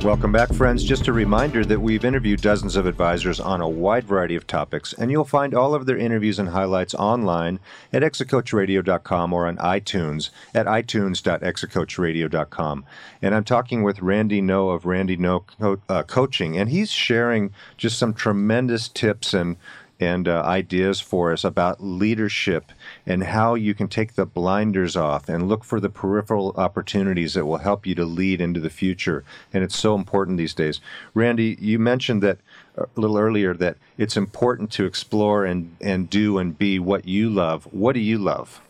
Welcome 0.06 0.32
back, 0.32 0.54
friends. 0.54 0.84
Just 0.84 1.08
a 1.08 1.14
reminder 1.14 1.66
that 1.66 1.82
we've 1.82 2.06
interviewed 2.06 2.40
dozens 2.40 2.76
of 2.76 2.86
advisors 2.86 3.40
on 3.40 3.60
a 3.60 3.68
wide 3.68 4.04
variety 4.04 4.36
of 4.36 4.46
topics, 4.46 4.94
and 4.94 5.10
you'll 5.10 5.26
find 5.26 5.56
all 5.56 5.74
of 5.74 5.88
their 5.88 5.98
interviews 5.98 6.38
and 6.38 6.50
highlights 6.50 6.94
online 6.94 7.60
at 7.92 8.04
exitcoachradio.com 8.04 9.34
or 9.34 9.48
on 9.48 9.58
iTunes 9.58 10.30
at 10.54 10.68
itunes.exitcoachradio.com. 10.68 12.86
And 13.24 13.34
I'm 13.34 13.44
talking 13.44 13.82
with 13.82 14.04
Randy 14.04 14.42
Noe 14.42 14.70
of 14.70 14.86
Randy 14.86 15.18
Noe 15.18 15.44
Co- 15.60 15.82
uh, 15.90 16.04
Coaching, 16.04 16.56
and 16.56 16.70
he's 16.70 16.92
sharing 16.92 17.52
just 17.76 17.98
some 17.98 18.14
tremendous 18.14 18.88
tips 18.88 19.34
and 19.34 19.58
and 20.00 20.28
uh, 20.28 20.42
ideas 20.44 21.00
for 21.00 21.32
us 21.32 21.44
about 21.44 21.84
leadership 21.84 22.72
and 23.06 23.24
how 23.24 23.56
you 23.56 23.74
can 23.74 23.88
take 23.88 24.16
the 24.16 24.26
blinders 24.26 24.96
off 24.96 25.30
and 25.30 25.48
look 25.48 25.64
for 25.64 25.80
the 25.80 25.90
peripheral 25.90 26.54
opportunities 26.58 27.34
that 27.34 27.46
will 27.46 27.58
help 27.58 27.86
you 27.86 27.96
to 27.96 28.06
lead 28.06 28.42
into 28.42 28.60
the 28.60 28.70
future. 28.70 29.24
And 29.54 29.64
it's 29.64 29.78
so 29.78 29.96
important 29.96 30.38
these 30.38 30.54
days. 30.54 30.82
Randy, 31.14 31.58
you 31.60 31.80
mentioned 31.80 32.22
that 32.24 32.40
uh, 32.78 32.86
a 32.96 33.00
little 33.00 33.18
earlier 33.18 33.54
that 33.54 33.78
it's 33.98 34.18
important 34.18 34.72
to 34.72 34.86
explore 34.86 35.46
and, 35.46 35.76
and 35.80 36.10
do 36.10 36.38
and 36.38 36.58
be 36.58 36.80
what 36.80 37.08
you 37.08 37.30
love. 37.30 37.66
What 37.72 37.94
do 37.94 38.00
you 38.00 38.18
love? 38.18 38.62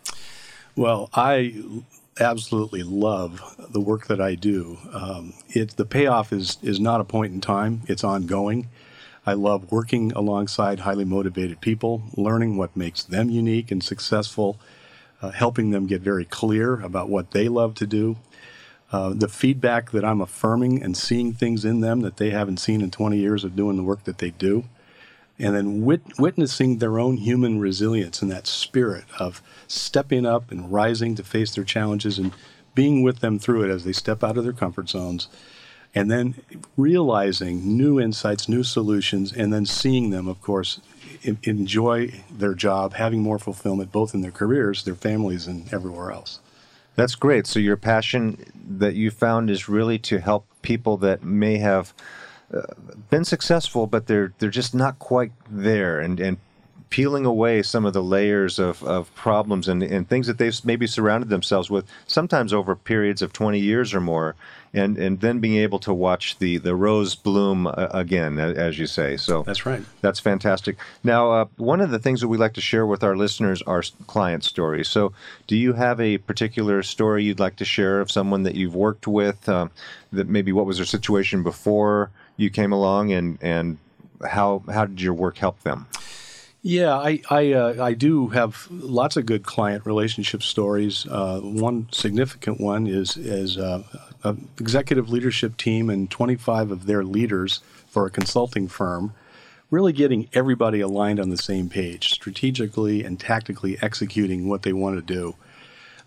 Well, 0.75 1.09
I 1.13 1.55
absolutely 2.19 2.83
love 2.83 3.55
the 3.71 3.81
work 3.81 4.07
that 4.07 4.21
I 4.21 4.35
do. 4.35 4.77
Um, 4.93 5.33
it, 5.49 5.71
the 5.71 5.85
payoff 5.85 6.31
is, 6.31 6.57
is 6.61 6.79
not 6.79 7.01
a 7.01 7.03
point 7.03 7.33
in 7.33 7.41
time, 7.41 7.81
it's 7.87 8.03
ongoing. 8.03 8.69
I 9.25 9.33
love 9.33 9.71
working 9.71 10.11
alongside 10.11 10.81
highly 10.81 11.05
motivated 11.05 11.59
people, 11.59 12.03
learning 12.15 12.57
what 12.57 12.77
makes 12.77 13.03
them 13.03 13.29
unique 13.29 13.71
and 13.71 13.81
successful, 13.81 14.59
uh, 15.21 15.31
helping 15.31 15.71
them 15.71 15.87
get 15.87 16.01
very 16.01 16.25
clear 16.25 16.79
about 16.81 17.09
what 17.09 17.31
they 17.31 17.47
love 17.47 17.73
to 17.75 17.87
do. 17.87 18.17
Uh, 18.91 19.13
the 19.15 19.27
feedback 19.27 19.91
that 19.91 20.05
I'm 20.05 20.21
affirming 20.21 20.83
and 20.83 20.95
seeing 20.95 21.33
things 21.33 21.65
in 21.65 21.81
them 21.81 22.01
that 22.01 22.17
they 22.17 22.29
haven't 22.29 22.57
seen 22.57 22.81
in 22.81 22.91
20 22.91 23.17
years 23.17 23.43
of 23.43 23.55
doing 23.55 23.77
the 23.77 23.83
work 23.83 24.03
that 24.03 24.19
they 24.19 24.29
do. 24.29 24.65
And 25.39 25.55
then 25.55 25.83
wit- 25.83 26.19
witnessing 26.19 26.77
their 26.77 26.99
own 26.99 27.17
human 27.17 27.59
resilience 27.59 28.21
and 28.21 28.31
that 28.31 28.47
spirit 28.47 29.05
of 29.19 29.41
stepping 29.67 30.25
up 30.25 30.51
and 30.51 30.71
rising 30.71 31.15
to 31.15 31.23
face 31.23 31.55
their 31.55 31.63
challenges 31.63 32.19
and 32.19 32.31
being 32.75 33.01
with 33.01 33.19
them 33.19 33.39
through 33.39 33.63
it 33.63 33.71
as 33.71 33.85
they 33.85 33.91
step 33.91 34.23
out 34.23 34.37
of 34.37 34.43
their 34.43 34.53
comfort 34.53 34.87
zones 34.87 35.27
and 35.95 36.11
then 36.11 36.35
realizing 36.75 37.77
new 37.77 37.99
insights, 37.99 38.49
new 38.49 38.63
solutions, 38.63 39.31
and 39.31 39.53
then 39.53 39.65
seeing 39.65 40.09
them, 40.09 40.27
of 40.27 40.41
course, 40.41 40.81
enjoy 41.43 42.11
their 42.29 42.53
job, 42.53 42.93
having 42.93 43.21
more 43.21 43.39
fulfillment 43.39 43.91
both 43.91 44.13
in 44.13 44.21
their 44.21 44.31
careers, 44.31 44.83
their 44.83 44.95
families, 44.95 45.47
and 45.47 45.73
everywhere 45.73 46.11
else. 46.11 46.39
That's 46.95 47.15
great. 47.15 47.47
So 47.47 47.59
your 47.59 47.77
passion 47.77 48.45
that 48.77 48.95
you 48.95 49.09
found 49.09 49.49
is 49.49 49.67
really 49.67 49.97
to 49.99 50.19
help 50.19 50.45
people 50.61 50.97
that 50.97 51.23
may 51.23 51.57
have 51.57 51.93
uh, 52.53 52.61
been 53.09 53.25
successful, 53.25 53.87
but 53.87 54.07
they're 54.07 54.33
they're 54.39 54.49
just 54.49 54.75
not 54.75 54.99
quite 54.99 55.31
there, 55.49 55.99
and 55.99 56.19
and 56.19 56.37
peeling 56.95 57.25
away 57.25 57.61
some 57.61 57.85
of 57.85 57.91
the 57.91 58.01
layers 58.01 58.57
of, 58.57 58.81
of 58.85 59.13
problems 59.15 59.67
and, 59.67 59.83
and 59.83 60.07
things 60.07 60.27
that 60.27 60.37
they've 60.37 60.63
maybe 60.63 60.87
surrounded 60.87 61.27
themselves 61.27 61.69
with, 61.69 61.85
sometimes 62.07 62.53
over 62.53 62.73
periods 62.73 63.21
of 63.21 63.33
20 63.33 63.59
years 63.59 63.93
or 63.93 63.99
more, 63.99 64.33
and, 64.73 64.97
and 64.97 65.19
then 65.19 65.39
being 65.41 65.57
able 65.57 65.77
to 65.77 65.93
watch 65.93 66.37
the, 66.37 66.55
the 66.57 66.73
rose 66.73 67.13
bloom 67.13 67.67
uh, 67.67 67.89
again, 67.91 68.39
as 68.39 68.79
you 68.79 68.87
say. 68.87 69.17
So 69.17 69.43
that's 69.43 69.65
right. 69.65 69.83
That's 69.99 70.21
fantastic. 70.21 70.77
Now, 71.03 71.31
uh, 71.31 71.45
one 71.57 71.81
of 71.81 71.91
the 71.91 71.99
things 71.99 72.21
that 72.21 72.29
we 72.29 72.37
like 72.37 72.53
to 72.53 72.61
share 72.61 72.85
with 72.85 73.03
our 73.03 73.17
listeners 73.17 73.61
are 73.63 73.83
client 74.07 74.45
stories. 74.45 74.87
So, 74.87 75.11
do 75.47 75.57
you 75.57 75.73
have 75.73 75.99
a 75.99 76.19
particular 76.19 76.81
story 76.81 77.25
you'd 77.25 77.41
like 77.41 77.57
to 77.57 77.65
share 77.65 77.99
of 77.99 78.09
someone 78.09 78.43
that 78.43 78.55
you've 78.55 78.73
worked 78.73 79.05
with? 79.05 79.49
Uh, 79.49 79.67
that 80.13 80.29
maybe 80.29 80.53
what 80.53 80.65
was 80.65 80.77
their 80.77 80.85
situation 80.85 81.43
before 81.43 82.09
you 82.37 82.49
came 82.49 82.71
along, 82.71 83.11
and 83.11 83.37
and 83.41 83.79
how 84.25 84.63
how 84.71 84.85
did 84.85 85.01
your 85.01 85.13
work 85.13 85.39
help 85.39 85.61
them? 85.63 85.87
Yeah, 86.67 86.97
I 86.97 87.21
I, 87.29 87.53
uh, 87.53 87.85
I 87.85 87.93
do 87.93 88.29
have 88.29 88.67
lots 88.71 89.17
of 89.17 89.27
good 89.27 89.43
client 89.43 89.85
relationship 89.85 90.41
stories. 90.41 91.05
Uh, 91.05 91.39
one 91.41 91.87
significant 91.91 92.59
one 92.59 92.87
is 92.87 93.15
is 93.17 93.59
uh, 93.59 93.83
executive 94.59 95.07
leadership 95.07 95.57
team 95.57 95.91
and 95.91 96.09
25 96.09 96.71
of 96.71 96.87
their 96.87 97.03
leaders 97.03 97.61
for 97.85 98.07
a 98.07 98.09
consulting 98.09 98.67
firm, 98.67 99.13
really 99.69 99.93
getting 99.93 100.27
everybody 100.33 100.79
aligned 100.79 101.19
on 101.19 101.29
the 101.29 101.37
same 101.37 101.69
page, 101.69 102.09
strategically 102.11 103.03
and 103.03 103.19
tactically 103.19 103.77
executing 103.83 104.49
what 104.49 104.63
they 104.63 104.73
want 104.73 104.95
to 104.95 105.13
do. 105.13 105.35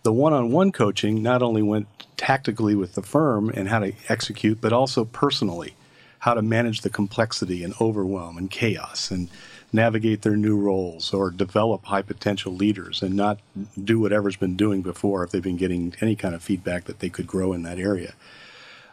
The 0.03 0.13
one-on-one 0.13 0.73
coaching 0.73 1.23
not 1.23 1.41
only 1.41 1.63
went 1.63 1.87
tactically 2.17 2.75
with 2.75 2.97
the 2.97 3.03
firm 3.03 3.49
and 3.51 3.69
how 3.69 3.79
to 3.79 3.93
execute, 4.09 4.61
but 4.61 4.73
also 4.73 5.05
personally, 5.05 5.77
how 6.19 6.35
to 6.35 6.43
manage 6.43 6.81
the 6.81 6.91
complexity 6.91 7.63
and 7.63 7.75
overwhelm 7.81 8.37
and 8.37 8.51
chaos 8.51 9.13
and 9.13 9.29
navigate 9.73 10.23
their 10.23 10.37
new 10.37 10.57
roles 10.57 11.13
or 11.13 11.31
develop 11.31 11.85
high 11.85 12.03
potential 12.03 12.55
leaders 12.55 13.03
and 13.03 13.15
not 13.15 13.39
do 13.83 14.01
whatever's 14.01 14.37
been 14.37 14.57
doing 14.57 14.83
before 14.83 15.23
if 15.23 15.31
they've 15.31 15.43
been 15.43 15.57
getting 15.57 15.95
any 16.01 16.17
kind 16.17 16.35
of 16.35 16.43
feedback 16.43 16.85
that 16.85 17.01
they 17.01 17.09
could 17.09 17.27
grow 17.27 17.53
in 17.53 17.63
that 17.63 17.79
area. 17.79 18.15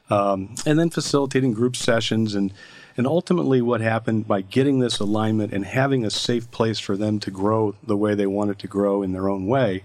Um, 0.10 0.55
and 0.65 0.77
then 0.77 0.89
facilitating 0.89 1.53
group 1.53 1.75
sessions 1.75 2.36
and 2.36 2.53
and 2.98 3.05
ultimately 3.05 3.62
what 3.62 3.82
happened 3.82 4.27
by 4.27 4.41
getting 4.41 4.79
this 4.79 5.00
alignment 5.00 5.51
and 5.51 5.65
having 5.65 6.05
a 6.05 6.10
safe 6.10 6.50
place 6.51 6.79
for 6.79 6.96
them 6.96 7.20
to 7.20 7.32
grow 7.32 7.75
the 7.84 7.98
way 7.98 8.15
they 8.15 8.27
wanted 8.27 8.60
to 8.60 8.67
grow 8.67 9.01
in 9.01 9.13
their 9.13 9.27
own 9.27 9.48
way 9.48 9.84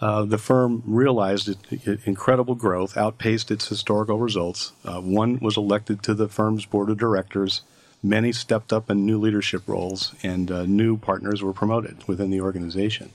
uh, 0.00 0.24
the 0.24 0.38
firm 0.38 0.82
realized 0.86 1.48
it, 1.48 1.58
it, 1.86 2.00
incredible 2.06 2.54
growth 2.54 2.96
outpaced 2.96 3.50
its 3.50 3.68
historical 3.68 4.18
results 4.18 4.72
uh, 4.84 5.00
one 5.00 5.38
was 5.40 5.56
elected 5.56 6.02
to 6.02 6.14
the 6.14 6.28
firm's 6.28 6.64
board 6.64 6.88
of 6.88 6.96
directors 6.96 7.62
many 8.02 8.32
stepped 8.32 8.72
up 8.72 8.90
in 8.90 9.04
new 9.04 9.18
leadership 9.18 9.62
roles, 9.66 10.14
and 10.22 10.50
uh, 10.50 10.64
new 10.64 10.96
partners 10.96 11.42
were 11.42 11.52
promoted 11.52 12.06
within 12.06 12.30
the 12.30 12.40
organization. 12.40 13.10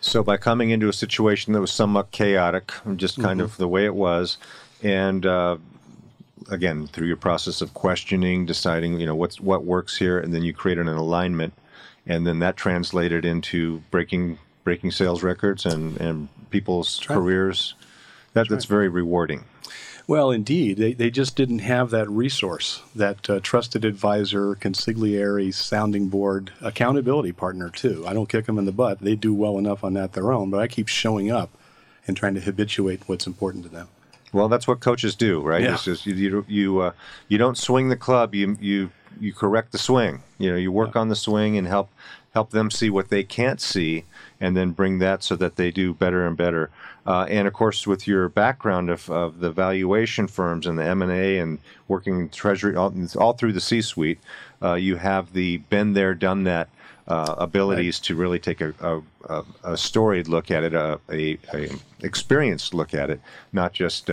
So, 0.00 0.22
by 0.22 0.36
coming 0.36 0.70
into 0.70 0.88
a 0.88 0.92
situation 0.92 1.52
that 1.52 1.60
was 1.60 1.72
somewhat 1.72 2.10
chaotic, 2.10 2.72
just 2.96 3.20
kind 3.20 3.40
mm-hmm. 3.40 3.46
of 3.46 3.56
the 3.56 3.68
way 3.68 3.86
it 3.86 3.94
was, 3.94 4.38
and 4.82 5.24
uh, 5.24 5.56
again 6.50 6.86
through 6.86 7.06
your 7.06 7.16
process 7.16 7.60
of 7.60 7.74
questioning, 7.74 8.46
deciding 8.46 9.00
you 9.00 9.06
know 9.06 9.14
what's 9.14 9.40
what 9.40 9.64
works 9.64 9.96
here, 9.96 10.18
and 10.18 10.34
then 10.34 10.42
you 10.42 10.52
created 10.52 10.86
an 10.86 10.96
alignment, 10.96 11.54
and 12.06 12.26
then 12.26 12.38
that 12.40 12.56
translated 12.56 13.24
into 13.24 13.82
breaking 13.90 14.38
breaking 14.64 14.90
sales 14.90 15.22
records 15.22 15.64
and 15.64 16.00
and 16.00 16.28
people's 16.50 16.98
that's 16.98 17.06
careers. 17.06 17.74
Right. 17.76 17.82
That, 18.34 18.40
that's, 18.40 18.50
that's 18.50 18.64
right. 18.66 18.76
very 18.76 18.88
rewarding. 18.88 19.44
Well, 20.08 20.30
indeed, 20.30 20.76
they, 20.76 20.92
they 20.92 21.10
just 21.10 21.34
didn't 21.34 21.58
have 21.60 21.90
that 21.90 22.08
resource, 22.08 22.82
that 22.94 23.28
uh, 23.28 23.40
trusted 23.40 23.84
advisor, 23.84 24.54
consigliere, 24.54 25.52
sounding 25.52 26.08
board, 26.08 26.52
accountability 26.60 27.32
partner, 27.32 27.70
too. 27.70 28.04
I 28.06 28.14
don't 28.14 28.28
kick 28.28 28.46
them 28.46 28.56
in 28.56 28.66
the 28.66 28.72
butt. 28.72 29.00
They 29.00 29.16
do 29.16 29.34
well 29.34 29.58
enough 29.58 29.82
on 29.82 29.94
that 29.94 30.12
their 30.12 30.32
own, 30.32 30.50
but 30.50 30.60
I 30.60 30.68
keep 30.68 30.86
showing 30.86 31.32
up 31.32 31.50
and 32.06 32.16
trying 32.16 32.34
to 32.34 32.40
habituate 32.40 33.02
what's 33.06 33.26
important 33.26 33.64
to 33.64 33.70
them. 33.70 33.88
Well, 34.32 34.48
that's 34.48 34.68
what 34.68 34.78
coaches 34.78 35.16
do, 35.16 35.40
right? 35.40 35.62
Yeah. 35.62 35.76
Just, 35.76 36.06
you 36.06 36.14
you 36.14 36.44
you, 36.46 36.78
uh, 36.80 36.92
you 37.28 37.38
don't 37.38 37.56
swing 37.56 37.88
the 37.88 37.96
club. 37.96 38.34
You 38.34 38.56
you 38.60 38.90
you 39.18 39.32
correct 39.32 39.72
the 39.72 39.78
swing. 39.78 40.22
You 40.38 40.50
know, 40.50 40.56
you 40.56 40.70
work 40.70 40.94
yeah. 40.94 41.00
on 41.00 41.08
the 41.08 41.16
swing 41.16 41.56
and 41.56 41.66
help 41.66 41.88
help 42.34 42.50
them 42.50 42.70
see 42.70 42.90
what 42.90 43.08
they 43.08 43.24
can't 43.24 43.60
see, 43.60 44.04
and 44.40 44.56
then 44.56 44.72
bring 44.72 44.98
that 44.98 45.22
so 45.22 45.36
that 45.36 45.56
they 45.56 45.70
do 45.70 45.94
better 45.94 46.26
and 46.26 46.36
better. 46.36 46.70
Uh, 47.06 47.26
and 47.28 47.46
of 47.46 47.54
course, 47.54 47.86
with 47.86 48.06
your 48.06 48.28
background 48.28 48.90
of, 48.90 49.08
of 49.10 49.40
the 49.40 49.50
valuation 49.50 50.26
firms 50.26 50.66
and 50.66 50.78
the 50.78 50.84
M 50.84 51.02
and 51.02 51.12
A 51.12 51.38
and 51.38 51.58
working 51.88 52.28
treasury 52.28 52.74
all, 52.74 52.92
all 53.18 53.32
through 53.32 53.52
the 53.52 53.60
C-suite, 53.60 54.18
uh, 54.62 54.74
you 54.74 54.96
have 54.96 55.32
the 55.32 55.58
been 55.58 55.92
there, 55.92 56.14
done 56.14 56.44
that 56.44 56.68
uh, 57.08 57.34
abilities 57.38 57.98
right. 57.98 58.04
to 58.04 58.16
really 58.16 58.38
take 58.38 58.60
a, 58.60 58.74
a, 59.28 59.44
a, 59.62 59.76
storied 59.76 60.26
look 60.26 60.50
at 60.50 60.64
it, 60.64 60.74
a, 60.74 60.98
a, 61.10 61.38
a, 61.54 61.68
experienced 62.00 62.74
look 62.74 62.94
at 62.94 63.10
it, 63.10 63.20
not 63.52 63.72
just 63.72 64.10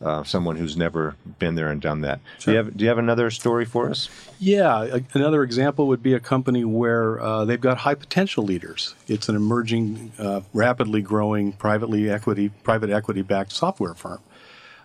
uh, 0.00 0.22
someone 0.22 0.56
who's 0.56 0.76
never 0.76 1.16
been 1.38 1.54
there 1.56 1.68
and 1.68 1.80
done 1.80 2.02
that. 2.02 2.20
Sure. 2.38 2.44
Do 2.44 2.50
you 2.52 2.56
have 2.64 2.76
Do 2.76 2.84
you 2.84 2.88
have 2.88 2.98
another 2.98 3.30
story 3.30 3.64
for 3.64 3.90
us? 3.90 4.08
Yeah, 4.38 4.98
another 5.14 5.42
example 5.42 5.88
would 5.88 6.02
be 6.02 6.14
a 6.14 6.20
company 6.20 6.64
where 6.64 7.20
uh, 7.20 7.44
they've 7.44 7.60
got 7.60 7.78
high 7.78 7.96
potential 7.96 8.44
leaders. 8.44 8.94
It's 9.08 9.28
an 9.28 9.34
emerging, 9.34 10.12
uh, 10.18 10.42
rapidly 10.54 11.02
growing 11.02 11.52
privately 11.52 12.08
equity 12.10 12.50
private 12.62 12.90
equity 12.90 13.22
backed 13.22 13.52
software 13.52 13.94
firm. 13.94 14.20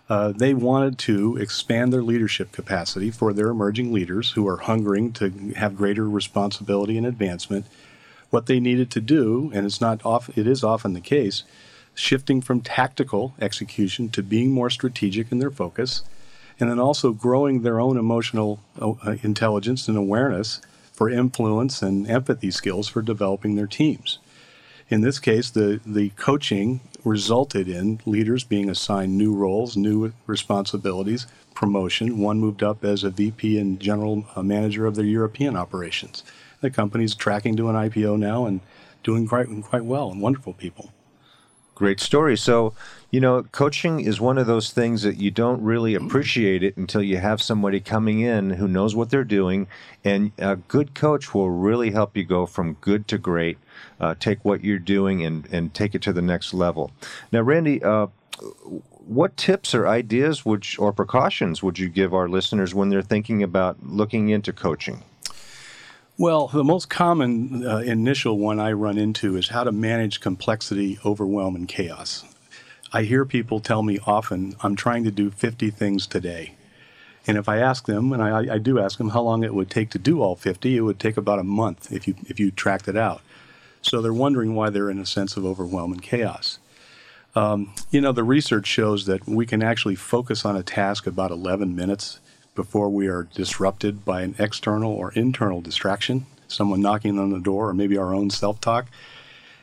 Uh, 0.08 0.32
they 0.32 0.52
wanted 0.52 0.98
to 0.98 1.36
expand 1.36 1.92
their 1.92 2.02
leadership 2.02 2.52
capacity 2.52 3.10
for 3.10 3.32
their 3.32 3.48
emerging 3.48 3.92
leaders 3.92 4.32
who 4.32 4.46
are 4.46 4.58
hungering 4.58 5.12
to 5.12 5.52
have 5.56 5.76
greater 5.76 6.08
responsibility 6.08 6.98
and 6.98 7.06
advancement. 7.06 7.64
What 8.28 8.46
they 8.46 8.60
needed 8.60 8.90
to 8.90 9.00
do, 9.00 9.50
and 9.54 9.64
it's 9.64 9.80
not 9.80 10.04
off, 10.04 10.28
it 10.36 10.46
is 10.46 10.62
often 10.62 10.92
the 10.92 11.00
case, 11.00 11.44
shifting 11.94 12.40
from 12.40 12.60
tactical 12.60 13.34
execution 13.40 14.08
to 14.10 14.22
being 14.22 14.50
more 14.50 14.70
strategic 14.70 15.30
in 15.30 15.38
their 15.38 15.50
focus, 15.50 16.02
and 16.60 16.70
then 16.70 16.78
also 16.78 17.12
growing 17.12 17.62
their 17.62 17.80
own 17.80 17.96
emotional 17.96 18.60
uh, 18.80 19.16
intelligence 19.22 19.88
and 19.88 19.96
awareness 19.96 20.60
for 20.92 21.10
influence 21.10 21.82
and 21.82 22.08
empathy 22.08 22.50
skills 22.50 22.88
for 22.88 23.02
developing 23.02 23.56
their 23.56 23.66
teams. 23.66 24.18
In 24.88 25.00
this 25.00 25.18
case, 25.18 25.50
the, 25.50 25.80
the 25.84 26.10
coaching 26.10 26.80
resulted 27.04 27.68
in 27.68 28.00
leaders 28.06 28.44
being 28.44 28.68
assigned 28.70 29.16
new 29.16 29.34
roles, 29.34 29.76
new 29.76 30.12
responsibilities, 30.26 31.26
promotion. 31.54 32.18
One 32.18 32.38
moved 32.38 32.62
up 32.62 32.84
as 32.84 33.02
a 33.02 33.10
VP 33.10 33.58
and 33.58 33.80
general 33.80 34.26
uh, 34.36 34.42
manager 34.42 34.86
of 34.86 34.94
their 34.94 35.04
European 35.04 35.56
operations. 35.56 36.22
The 36.60 36.70
company's 36.70 37.14
tracking 37.14 37.56
to 37.56 37.68
an 37.68 37.76
IPO 37.76 38.18
now 38.18 38.46
and 38.46 38.60
doing 39.02 39.26
quite, 39.26 39.48
quite 39.62 39.84
well 39.84 40.10
and 40.10 40.20
wonderful 40.20 40.52
people. 40.52 40.90
Great 41.74 41.98
story. 41.98 42.36
So, 42.36 42.72
you 43.10 43.20
know, 43.20 43.42
coaching 43.42 44.00
is 44.00 44.20
one 44.20 44.38
of 44.38 44.46
those 44.46 44.70
things 44.70 45.02
that 45.02 45.16
you 45.16 45.32
don't 45.32 45.60
really 45.62 45.94
appreciate 45.94 46.62
it 46.62 46.76
until 46.76 47.02
you 47.02 47.16
have 47.16 47.42
somebody 47.42 47.80
coming 47.80 48.20
in 48.20 48.50
who 48.50 48.68
knows 48.68 48.94
what 48.94 49.10
they're 49.10 49.24
doing. 49.24 49.66
And 50.04 50.30
a 50.38 50.56
good 50.56 50.94
coach 50.94 51.34
will 51.34 51.50
really 51.50 51.90
help 51.90 52.16
you 52.16 52.24
go 52.24 52.46
from 52.46 52.74
good 52.74 53.08
to 53.08 53.18
great, 53.18 53.58
uh, 54.00 54.14
take 54.18 54.44
what 54.44 54.62
you're 54.62 54.78
doing 54.78 55.24
and, 55.24 55.46
and 55.50 55.74
take 55.74 55.96
it 55.96 56.02
to 56.02 56.12
the 56.12 56.22
next 56.22 56.54
level. 56.54 56.92
Now, 57.32 57.40
Randy, 57.40 57.82
uh, 57.82 58.06
what 59.06 59.36
tips 59.36 59.74
or 59.74 59.86
ideas 59.86 60.44
would 60.44 60.72
you, 60.72 60.84
or 60.84 60.92
precautions 60.92 61.62
would 61.62 61.78
you 61.78 61.88
give 61.88 62.14
our 62.14 62.28
listeners 62.28 62.74
when 62.74 62.88
they're 62.88 63.02
thinking 63.02 63.42
about 63.42 63.84
looking 63.84 64.28
into 64.28 64.52
coaching? 64.52 65.02
Well, 66.16 66.46
the 66.46 66.62
most 66.62 66.88
common 66.88 67.66
uh, 67.66 67.78
initial 67.78 68.38
one 68.38 68.60
I 68.60 68.70
run 68.70 68.98
into 68.98 69.36
is 69.36 69.48
how 69.48 69.64
to 69.64 69.72
manage 69.72 70.20
complexity, 70.20 70.96
overwhelm, 71.04 71.56
and 71.56 71.66
chaos. 71.66 72.24
I 72.92 73.02
hear 73.02 73.24
people 73.24 73.58
tell 73.58 73.82
me 73.82 73.98
often, 74.06 74.54
I'm 74.60 74.76
trying 74.76 75.02
to 75.04 75.10
do 75.10 75.32
50 75.32 75.70
things 75.70 76.06
today. 76.06 76.54
And 77.26 77.36
if 77.36 77.48
I 77.48 77.58
ask 77.58 77.86
them, 77.86 78.12
and 78.12 78.22
I, 78.22 78.54
I, 78.54 78.58
do 78.58 78.78
ask 78.78 78.98
them 78.98 79.08
how 79.08 79.22
long 79.22 79.42
it 79.42 79.54
would 79.54 79.70
take 79.70 79.90
to 79.90 79.98
do 79.98 80.22
all 80.22 80.36
50, 80.36 80.76
it 80.76 80.82
would 80.82 81.00
take 81.00 81.16
about 81.16 81.40
a 81.40 81.44
month 81.44 81.90
if 81.90 82.06
you, 82.06 82.14
if 82.28 82.38
you 82.38 82.52
tracked 82.52 82.86
it 82.86 82.96
out. 82.96 83.20
So 83.82 84.00
they're 84.00 84.12
wondering 84.12 84.54
why 84.54 84.70
they're 84.70 84.90
in 84.90 85.00
a 85.00 85.06
sense 85.06 85.36
of 85.36 85.44
overwhelm 85.44 85.92
and 85.92 86.02
chaos. 86.02 86.60
Um, 87.34 87.74
you 87.90 88.00
know, 88.00 88.12
the 88.12 88.22
research 88.22 88.68
shows 88.68 89.06
that 89.06 89.26
we 89.26 89.46
can 89.46 89.64
actually 89.64 89.96
focus 89.96 90.44
on 90.44 90.56
a 90.56 90.62
task 90.62 91.08
about 91.08 91.32
11 91.32 91.74
minutes 91.74 92.20
before 92.54 92.88
we 92.88 93.06
are 93.08 93.24
disrupted 93.34 94.04
by 94.04 94.22
an 94.22 94.34
external 94.38 94.92
or 94.92 95.12
internal 95.12 95.60
distraction, 95.60 96.26
someone 96.46 96.80
knocking 96.80 97.18
on 97.18 97.30
the 97.30 97.40
door, 97.40 97.70
or 97.70 97.74
maybe 97.74 97.96
our 97.96 98.14
own 98.14 98.30
self 98.30 98.60
talk. 98.60 98.86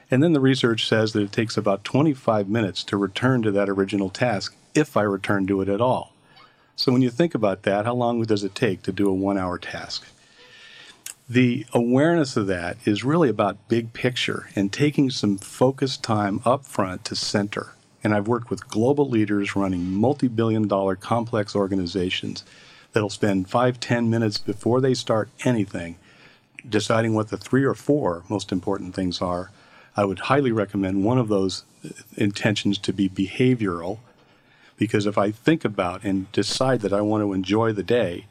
And 0.09 0.21
then 0.21 0.33
the 0.33 0.41
research 0.41 0.87
says 0.87 1.13
that 1.13 1.23
it 1.23 1.31
takes 1.31 1.55
about 1.55 1.85
25 1.85 2.49
minutes 2.49 2.83
to 2.85 2.97
return 2.97 3.41
to 3.43 3.51
that 3.51 3.69
original 3.69 4.09
task 4.09 4.55
if 4.75 4.97
I 4.97 5.03
return 5.03 5.47
to 5.47 5.61
it 5.61 5.69
at 5.69 5.79
all. 5.79 6.13
So 6.75 6.91
when 6.91 7.01
you 7.01 7.09
think 7.09 7.33
about 7.33 7.63
that, 7.63 7.85
how 7.85 7.93
long 7.93 8.21
does 8.23 8.43
it 8.43 8.55
take 8.55 8.81
to 8.83 8.91
do 8.91 9.07
a 9.07 9.13
one 9.13 9.37
hour 9.37 9.57
task? 9.57 10.05
The 11.29 11.65
awareness 11.73 12.35
of 12.35 12.47
that 12.47 12.75
is 12.83 13.05
really 13.05 13.29
about 13.29 13.69
big 13.69 13.93
picture 13.93 14.49
and 14.53 14.73
taking 14.73 15.09
some 15.09 15.37
focused 15.37 16.03
time 16.03 16.41
up 16.43 16.65
front 16.65 17.05
to 17.05 17.15
center. 17.15 17.73
And 18.03 18.13
I've 18.13 18.27
worked 18.27 18.49
with 18.49 18.67
global 18.67 19.07
leaders 19.07 19.55
running 19.55 19.93
multi 19.93 20.27
billion 20.27 20.67
dollar 20.67 20.97
complex 20.97 21.55
organizations 21.55 22.43
that'll 22.93 23.09
spend 23.09 23.49
five, 23.49 23.79
ten 23.79 24.09
minutes 24.09 24.37
before 24.37 24.81
they 24.81 24.93
start 24.93 25.29
anything 25.43 25.97
deciding 26.67 27.13
what 27.13 27.29
the 27.29 27.37
three 27.37 27.63
or 27.63 27.73
four 27.73 28.23
most 28.29 28.51
important 28.51 28.93
things 28.93 29.21
are. 29.21 29.51
I 29.95 30.05
would 30.05 30.19
highly 30.19 30.51
recommend 30.51 31.03
one 31.03 31.17
of 31.17 31.27
those 31.27 31.63
intentions 32.15 32.77
to 32.79 32.93
be 32.93 33.09
behavioral, 33.09 33.99
because 34.77 35.05
if 35.05 35.17
I 35.17 35.31
think 35.31 35.65
about 35.65 36.03
and 36.03 36.31
decide 36.31 36.81
that 36.81 36.93
I 36.93 37.01
want 37.01 37.23
to 37.23 37.33
enjoy 37.33 37.73
the 37.73 37.83
day, 37.83 38.25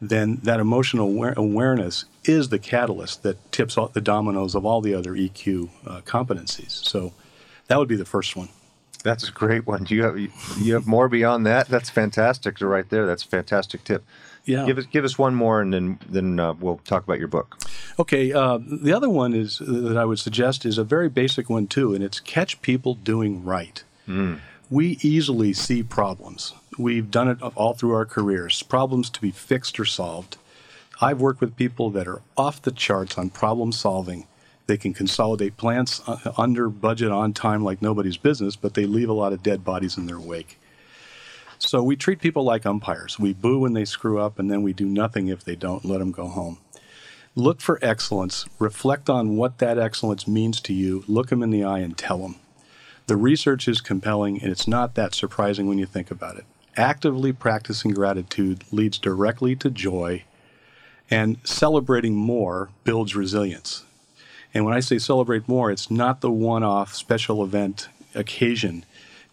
then 0.00 0.40
that 0.42 0.60
emotional 0.60 1.08
aware- 1.08 1.34
awareness 1.36 2.06
is 2.24 2.48
the 2.48 2.58
catalyst 2.58 3.22
that 3.22 3.52
tips 3.52 3.76
the 3.92 4.00
dominoes 4.00 4.54
of 4.54 4.64
all 4.64 4.80
the 4.80 4.94
other 4.94 5.12
EQ 5.12 5.68
uh, 5.86 6.00
competencies. 6.02 6.70
So 6.70 7.12
that 7.68 7.78
would 7.78 7.88
be 7.88 7.96
the 7.96 8.04
first 8.04 8.36
one. 8.36 8.48
That's 9.02 9.28
a 9.28 9.32
great 9.32 9.66
one. 9.66 9.86
You 9.88 10.02
have 10.04 10.18
you 10.18 10.74
have 10.74 10.86
more 10.86 11.08
beyond 11.08 11.46
that. 11.46 11.68
That's 11.68 11.90
fantastic. 11.90 12.58
So 12.58 12.66
right 12.66 12.88
there. 12.88 13.06
That's 13.06 13.24
a 13.24 13.28
fantastic 13.28 13.84
tip. 13.84 14.04
Yeah. 14.44 14.66
Give 14.66 14.78
us 14.78 14.86
give 14.86 15.04
us 15.04 15.18
one 15.18 15.34
more, 15.34 15.60
and 15.60 15.72
then 15.72 15.98
then 16.08 16.40
uh, 16.40 16.54
we'll 16.54 16.78
talk 16.78 17.04
about 17.04 17.18
your 17.18 17.28
book. 17.28 17.58
Okay. 17.98 18.32
Uh, 18.32 18.58
the 18.60 18.92
other 18.92 19.08
one 19.08 19.34
is 19.34 19.58
that 19.58 19.96
I 19.96 20.04
would 20.04 20.18
suggest 20.18 20.64
is 20.64 20.78
a 20.78 20.84
very 20.84 21.08
basic 21.08 21.48
one 21.48 21.66
too, 21.66 21.94
and 21.94 22.02
it's 22.02 22.20
catch 22.20 22.60
people 22.62 22.94
doing 22.94 23.44
right. 23.44 23.82
We 24.70 24.98
easily 25.02 25.52
see 25.52 25.82
problems. 25.82 26.52
We've 26.78 27.10
done 27.10 27.28
it 27.28 27.42
all 27.42 27.74
through 27.74 27.92
our 27.92 28.04
careers. 28.06 28.62
Problems 28.62 29.08
to 29.10 29.20
be 29.20 29.30
fixed 29.30 29.78
or 29.78 29.84
solved. 29.84 30.36
I've 31.00 31.20
worked 31.20 31.40
with 31.40 31.56
people 31.56 31.90
that 31.90 32.06
are 32.06 32.22
off 32.36 32.60
the 32.60 32.70
charts 32.70 33.16
on 33.16 33.30
problem 33.30 33.72
solving. 33.72 34.26
They 34.70 34.76
can 34.76 34.94
consolidate 34.94 35.56
plants 35.56 36.00
uh, 36.06 36.30
under 36.38 36.68
budget 36.68 37.10
on 37.10 37.32
time 37.32 37.64
like 37.64 37.82
nobody's 37.82 38.16
business, 38.16 38.54
but 38.54 38.74
they 38.74 38.86
leave 38.86 39.08
a 39.08 39.12
lot 39.12 39.32
of 39.32 39.42
dead 39.42 39.64
bodies 39.64 39.96
in 39.96 40.06
their 40.06 40.20
wake. 40.20 40.60
So 41.58 41.82
we 41.82 41.96
treat 41.96 42.20
people 42.20 42.44
like 42.44 42.64
umpires. 42.64 43.18
We 43.18 43.32
boo 43.32 43.58
when 43.58 43.72
they 43.72 43.84
screw 43.84 44.20
up, 44.20 44.38
and 44.38 44.48
then 44.48 44.62
we 44.62 44.72
do 44.72 44.84
nothing 44.84 45.26
if 45.26 45.42
they 45.42 45.56
don't. 45.56 45.84
Let 45.84 45.98
them 45.98 46.12
go 46.12 46.28
home. 46.28 46.58
Look 47.34 47.60
for 47.60 47.80
excellence. 47.82 48.46
Reflect 48.60 49.10
on 49.10 49.36
what 49.36 49.58
that 49.58 49.76
excellence 49.76 50.28
means 50.28 50.60
to 50.60 50.72
you. 50.72 51.02
Look 51.08 51.30
them 51.30 51.42
in 51.42 51.50
the 51.50 51.64
eye 51.64 51.80
and 51.80 51.98
tell 51.98 52.18
them. 52.18 52.36
The 53.08 53.16
research 53.16 53.66
is 53.66 53.80
compelling, 53.80 54.40
and 54.40 54.52
it's 54.52 54.68
not 54.68 54.94
that 54.94 55.16
surprising 55.16 55.66
when 55.66 55.78
you 55.78 55.86
think 55.86 56.12
about 56.12 56.36
it. 56.36 56.44
Actively 56.76 57.32
practicing 57.32 57.90
gratitude 57.90 58.62
leads 58.70 58.98
directly 58.98 59.56
to 59.56 59.68
joy, 59.68 60.22
and 61.10 61.38
celebrating 61.42 62.14
more 62.14 62.70
builds 62.84 63.16
resilience. 63.16 63.84
And 64.52 64.64
when 64.64 64.74
I 64.74 64.80
say 64.80 64.98
celebrate 64.98 65.48
more, 65.48 65.70
it's 65.70 65.90
not 65.90 66.20
the 66.20 66.30
one 66.30 66.62
off 66.62 66.94
special 66.94 67.44
event 67.44 67.88
occasion. 68.14 68.84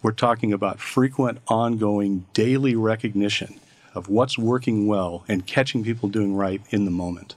We're 0.02 0.12
talking 0.12 0.54
about 0.54 0.80
frequent, 0.80 1.40
ongoing, 1.48 2.26
daily 2.34 2.76
recognition 2.76 3.60
of 3.96 4.10
what's 4.10 4.38
working 4.38 4.86
well 4.86 5.24
and 5.28 5.48
catching 5.48 5.84
people 5.84 6.08
doing 6.08 6.36
right 6.36 6.62
in 6.70 6.86
the 6.86 6.92
moment. 6.92 7.36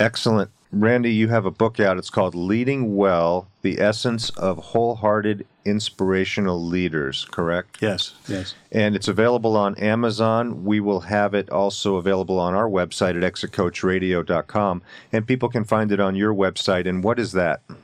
Excellent. 0.00 0.50
Randy, 0.72 1.12
you 1.12 1.28
have 1.28 1.44
a 1.44 1.50
book 1.50 1.78
out. 1.78 1.98
It's 1.98 2.08
called 2.08 2.34
Leading 2.34 2.96
Well 2.96 3.46
The 3.60 3.78
Essence 3.78 4.30
of 4.30 4.56
Wholehearted 4.56 5.46
Inspirational 5.66 6.64
Leaders, 6.64 7.26
correct? 7.30 7.76
Yes, 7.82 8.14
yes. 8.26 8.54
And 8.72 8.96
it's 8.96 9.06
available 9.06 9.54
on 9.54 9.74
Amazon. 9.76 10.64
We 10.64 10.80
will 10.80 11.00
have 11.00 11.34
it 11.34 11.50
also 11.50 11.96
available 11.96 12.38
on 12.40 12.54
our 12.54 12.70
website 12.70 13.22
at 13.22 13.32
exitcoachradio.com. 13.32 14.82
And 15.12 15.26
people 15.26 15.50
can 15.50 15.64
find 15.64 15.92
it 15.92 16.00
on 16.00 16.16
your 16.16 16.32
website. 16.34 16.88
And 16.88 17.04
what 17.04 17.18
is 17.18 17.32
that? 17.32 17.60
My, 17.68 17.76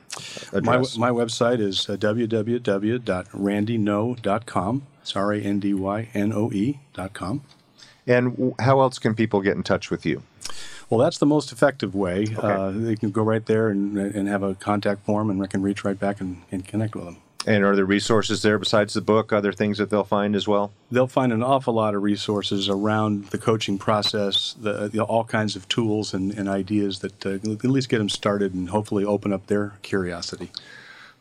Address? 0.57 0.97
my 0.97 1.11
website 1.11 1.59
is 1.59 1.87
uh, 1.87 1.95
www.randynoe.com. 1.95 4.81
It's 5.01 5.15
R 5.15 5.31
A 5.31 5.39
N 5.39 5.59
D 5.59 5.73
Y 5.75 6.09
N 6.15 6.33
O 6.33 6.51
E.com. 6.51 7.43
and 8.07 8.55
how 8.59 8.81
else 8.81 8.97
can 8.97 9.13
people 9.13 9.41
get 9.41 9.55
in 9.55 9.61
touch 9.63 9.91
with 9.91 10.05
you? 10.07 10.23
Well, 10.89 10.99
that's 10.99 11.19
the 11.19 11.25
most 11.25 11.51
effective 11.51 11.93
way. 11.93 12.27
Uh, 12.35 12.71
they 12.71 12.95
can 12.95 13.11
go 13.11 13.21
right 13.21 13.45
there 13.45 13.69
and, 13.69 13.97
and 13.97 14.27
have 14.27 14.41
a 14.41 14.55
contact 14.55 15.05
form, 15.05 15.29
and 15.29 15.41
I 15.43 15.47
can 15.47 15.61
reach 15.61 15.83
right 15.83 15.99
back 15.99 16.19
and, 16.19 16.41
and 16.51 16.67
connect 16.67 16.95
with 16.95 17.05
them. 17.05 17.17
And 17.45 17.63
are 17.63 17.75
there 17.75 17.85
resources 17.85 18.41
there 18.41 18.57
besides 18.57 18.93
the 18.93 19.01
book, 19.01 19.31
other 19.31 19.53
things 19.53 19.77
that 19.77 19.89
they'll 19.89 20.03
find 20.03 20.35
as 20.35 20.47
well? 20.47 20.71
They'll 20.91 21.07
find 21.07 21.31
an 21.31 21.41
awful 21.41 21.73
lot 21.73 21.95
of 21.95 22.03
resources 22.03 22.67
around 22.67 23.27
the 23.27 23.37
coaching 23.37 23.77
process, 23.77 24.55
the, 24.59 24.89
the 24.89 25.01
all 25.01 25.23
kinds 25.23 25.55
of 25.55 25.67
tools 25.69 26.13
and, 26.13 26.31
and 26.31 26.49
ideas 26.49 26.99
that 26.99 27.25
uh, 27.25 27.35
at 27.35 27.63
least 27.63 27.87
get 27.87 27.99
them 27.99 28.09
started 28.09 28.53
and 28.53 28.69
hopefully 28.69 29.05
open 29.05 29.31
up 29.31 29.47
their 29.47 29.73
curiosity. 29.83 30.51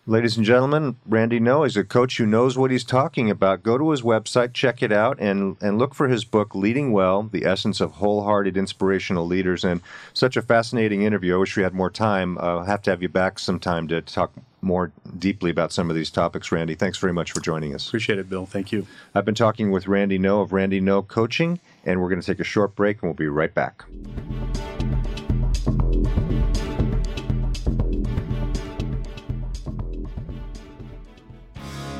Ladies 0.08 0.38
and 0.38 0.46
gentlemen, 0.46 0.96
Randy 1.06 1.38
Noe 1.38 1.64
is 1.64 1.76
a 1.76 1.84
coach 1.84 2.16
who 2.16 2.24
knows 2.24 2.56
what 2.56 2.70
he's 2.70 2.82
talking 2.82 3.30
about. 3.30 3.62
Go 3.62 3.76
to 3.76 3.90
his 3.90 4.00
website, 4.00 4.54
check 4.54 4.82
it 4.82 4.90
out, 4.90 5.20
and, 5.20 5.58
and 5.60 5.78
look 5.78 5.94
for 5.94 6.08
his 6.08 6.24
book, 6.24 6.54
Leading 6.54 6.92
Well 6.92 7.24
The 7.24 7.44
Essence 7.44 7.78
of 7.78 7.92
Wholehearted 7.92 8.56
Inspirational 8.56 9.26
Leaders. 9.26 9.64
And 9.64 9.82
such 10.14 10.38
a 10.38 10.40
fascinating 10.40 11.02
interview. 11.02 11.34
I 11.34 11.36
wish 11.36 11.58
we 11.58 11.62
had 11.62 11.74
more 11.74 11.90
time. 11.90 12.38
I'll 12.38 12.64
have 12.64 12.80
to 12.84 12.90
have 12.90 13.02
you 13.02 13.10
back 13.10 13.38
sometime 13.38 13.86
to 13.88 14.00
talk 14.00 14.32
more 14.62 14.92
deeply 15.18 15.50
about 15.50 15.72
some 15.72 15.90
of 15.90 15.94
these 15.94 16.08
topics, 16.08 16.50
Randy. 16.50 16.74
Thanks 16.74 16.96
very 16.96 17.12
much 17.12 17.32
for 17.32 17.40
joining 17.40 17.74
us. 17.74 17.86
Appreciate 17.86 18.18
it, 18.18 18.30
Bill. 18.30 18.46
Thank 18.46 18.72
you. 18.72 18.86
I've 19.14 19.26
been 19.26 19.34
talking 19.34 19.70
with 19.70 19.88
Randy 19.88 20.16
Noe 20.16 20.40
of 20.40 20.54
Randy 20.54 20.80
Noe 20.80 21.02
Coaching, 21.02 21.60
and 21.84 22.00
we're 22.00 22.08
going 22.08 22.22
to 22.22 22.26
take 22.26 22.40
a 22.40 22.44
short 22.44 22.74
break, 22.74 23.02
and 23.02 23.10
we'll 23.10 23.14
be 23.14 23.28
right 23.28 23.52
back. 23.52 23.84